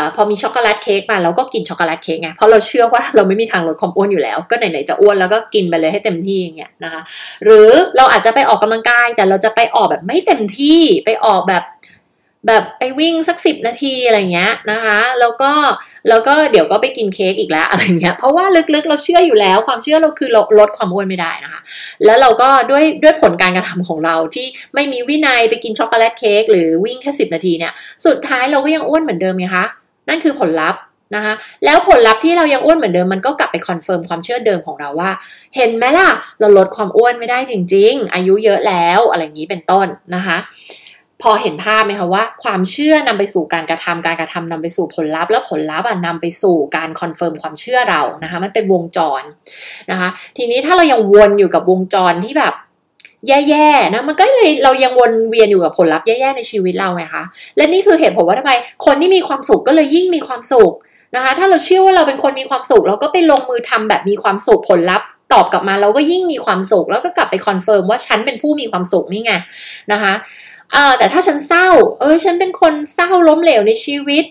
[0.00, 7.02] อพอมีช็อกโกแลตเค้กมาเราก็กินช็อกโกแลตเค้กไงเพราะเราเชื่อว่าเราไม่มีทางลดความอ้วนอยู่แล้ว ก็ไหนๆจะอ้วนแล้วก็กินไปเลยให้เต็มที่อย่างเงี้ยนะคะ
[7.44, 11.62] หรือเราอาจจะไปออกกำลังกายแต่เราจะไปออกแบบไม่เต็มที่ไปออกแบบ
[12.48, 15.52] แบบไปวิ่งสักสิบนาทีอะไรเงี้ยนะคะ แล้วก็
[16.08, 21.60] แล้วก็เดี๋ยวก็ไปกินเค้กอีกแล้วอะไรเงี้ยเพราะว่าลึกๆเราเชื่ออยู่แล้ว ความเชื่อเราคือเราลดความอ้วนไม่ได้นะคะ
[22.04, 27.72] แล้วเราก็ด้วยด้วยผลการกระทำของเราที่ไม่มีวินัยไปกินช็อกโกแลตเค้กหรือวิ่งแค่สิบนาทีเนี่ย
[28.06, 29.66] สุดท้ายเราก็ยังอ้วนเหมือนเดิมไงคะ
[30.08, 30.80] นั่นคือผลลัพธ์
[31.14, 31.34] นะคะ
[31.64, 35.10] แล้วผลลัพธ์ที่เรายังอ้วนเหมือนเดิมมันก็กลับไป confirm ความเชื่อเดิมของเราว่า
[35.56, 36.08] เห็นไหมล่ะ
[36.40, 40.36] เราลดความอ้วนไม่ได้จริง ๆ อายุเยอะแล้วอะไรอย่างนี้เป็นต้นนะคะ
[41.22, 49.22] พอเห็นภาพไหมคะว่า ความเชื่อนำไปสู่การกระทำการกระทำนำไปสู่ผลลัพธ์ แล้วผลลัพธ์นำไปสู่การ confirm ความเชื่อเรานะคะ มันเป็นวงจร
[49.90, 52.54] นะคะ ทีนี้ถ้าเรายังวนอยู่กับวงจรที่แบบ
[53.28, 57.24] แย่ๆนะมันก็เลยเรายังวนเวียนอยู่กับผลลัพธ์แย่ๆในชีวิตเราไงคะ
[57.56, 58.52] และนี่คือเหตุผลว่าทำไม
[58.86, 60.72] คนที่มีความสุขก็เลยยิ่งมีความสุข
[61.16, 69.32] นะคะ ถ้าเราเชื่อว่าเราเป็นคนมีความสุข เราก็ไปลงมือทำแบบมีความสุขผลลัพธ์ตอบกลับมาเราก็ยิ่งมีความสุข แล้วก็กลับไป confirm ว่าฉันเป็นผู้มีความสุขนี่ไง
[69.92, 70.12] นะคะ
[70.72, 71.68] เออแต่ถ้าฉันเศร้า
[72.00, 74.24] เออฉันเป็นคนเศร้าล้มเหลวในชีวิต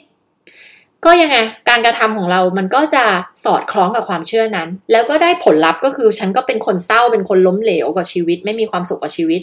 [1.06, 1.38] ก็ยังไง
[1.70, 3.04] การกระทำของเรามันก็จะ
[3.44, 9.42] สอดคล้องกับความเชื่อนั้น แล้วก็ได้ผลลัพธ์ก็คือฉันก็เป็นคนเศร้าเป็นคนล้มเหลวกับชีวิต ไม่มีความสุขกับชีวิต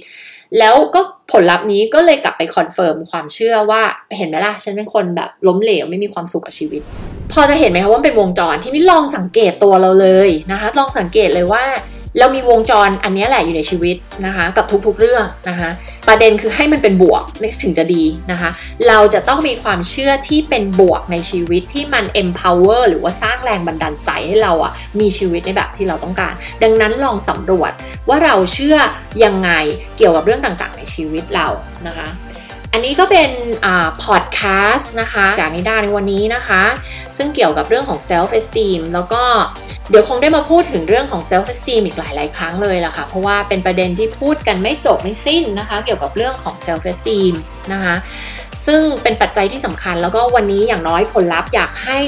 [0.59, 1.01] แล้วก็
[1.33, 3.83] ผลลัพธ์นี้ก็เลยกลับไป confirm ความเชื่อว่า
[4.17, 6.83] เห็นไหมล่ะฉันเป็นคนแบบล้มเหลวไม่มีความสุขกับชีวิต
[7.33, 11.65] พอจะเห็นไหมคะว่าเป็นวงจรที่นี่ลองสังเกตตัวเราเลยนะคะลองสังเกตเลยว่า
[12.19, 13.97] เรามีวงจรอันนี้แหละอยู่ในชีวิต
[14.27, 15.71] นะคะ กับทุกๆเรื่องนะคะ
[16.09, 17.23] ประเด็นคือให้มันเป็นบวก
[17.63, 18.51] ถึงจะดีนะคะ
[18.89, 27.73] เราจะต้องมีความเชื่อที่เป็นบวกในชีวิตที่มัน empower หรือว่าสร้างแรงบันดาลใจให้เราอะมีชีวิตในแบบที่เราต้องการ ดังนั้นลองสำรวจ
[28.09, 28.77] ว่าเราเชื่อ
[29.25, 29.51] ยังไง
[29.97, 31.49] เกี่ยวกับเรื่องต่างๆ ในชีวิตเรา
[31.87, 32.09] นะคะ
[32.73, 33.31] อันนี้ก็เป็น
[34.05, 34.41] พอดแค
[34.75, 36.63] สต์นะคะ จากนิดาในวันนี้นะคะ
[37.17, 39.23] ซึ่งเกี่ยวกับเรื่องของ self esteem แล้วก็
[39.91, 47.35] เดี๋ยวคงได้มาพูดถึงเรื่องของ self esteem อีกหลาย ๆ ครั้งเลยล่ะค่ะ เพราะว่าเป็นประเด็นที่พูดกันไม่จบไม่สิ้นนะคะ เกี่ยวกับเรื่องของ self esteem
[47.73, 47.95] นะคะ
[48.69, 51.99] ซึ่งเป็นปัจจัยที่สำคัญ แล้วก็วันนี้อย่างน้อยผลลัพธ์อยากให้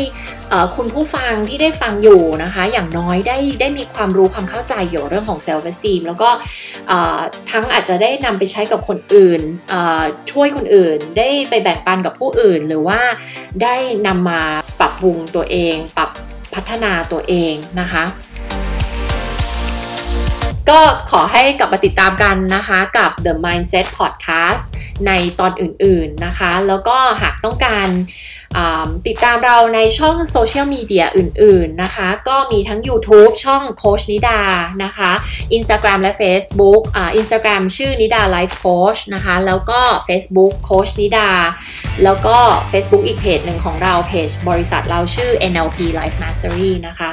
[0.76, 6.28] คุณผู้ฟังที่ได้ฟังอยู่นะคะ อย่างน้อยได้ได้มีความรู้ความเข้าใจเกี่ยวเรื่องของ self esteem แล้วก็
[7.50, 9.40] ทั้งอาจจะได้นำไปใช้กับคนอื่น
[10.30, 13.00] ช่วยคนอื่น ได้ไปแบ่งปันกับผู้อื่น หรือว่า
[13.62, 14.42] ได้นำมา
[14.80, 16.11] ปรับปรุงตัวเอง ปรับ
[16.54, 18.04] พัฒนาตัวเองนะคะ
[20.70, 24.64] ก็ขอให้กลับมาติดตามกันนะคะกับ The Mindset Podcast
[25.06, 27.88] ในตอนอื่นๆนะคะ แล้วก็หากต้องการ
[29.07, 34.40] ติดตามเราในช่องโซเชียลมีเดียอื่นๆนะคะ ก็มีทั้ง YouTube ช่องโคชนิดา
[34.84, 35.12] นะคะ
[35.57, 41.28] Instagram และ Facebook อ่า Instagram ชื่อ Nida Life Coach นะคะ แล้วก็ Facebook โค้ชนิดา
[42.05, 42.36] แล้วก็
[42.72, 47.11] Facebook อีกเพจหนึ่งของเราเพจบริษัทเราชื่อ NLP Life Mastery นะคะ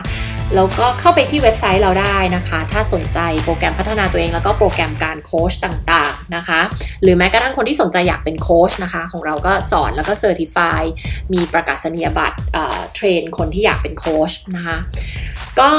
[0.56, 6.62] แล้วก็เข้าไปที่เว็บไซต์เราได้นะคะ ถ้าสนใจโปรแกรมพัฒนาตัวเอง แล้วก็โปรแกรมการโค้ชต่างๆนะคะ
[7.04, 10.82] หรือแม้กระทั่งคนที่สนใจอยากเป็นโค้ชนะคะ ของเราก็สอนแล้วก็ certify
[11.34, 12.38] มีประกาศนียบัตร
[12.96, 14.78] เทรนคนที่อยากเป็นโค้ชนะคะ
[15.60, 15.72] ก็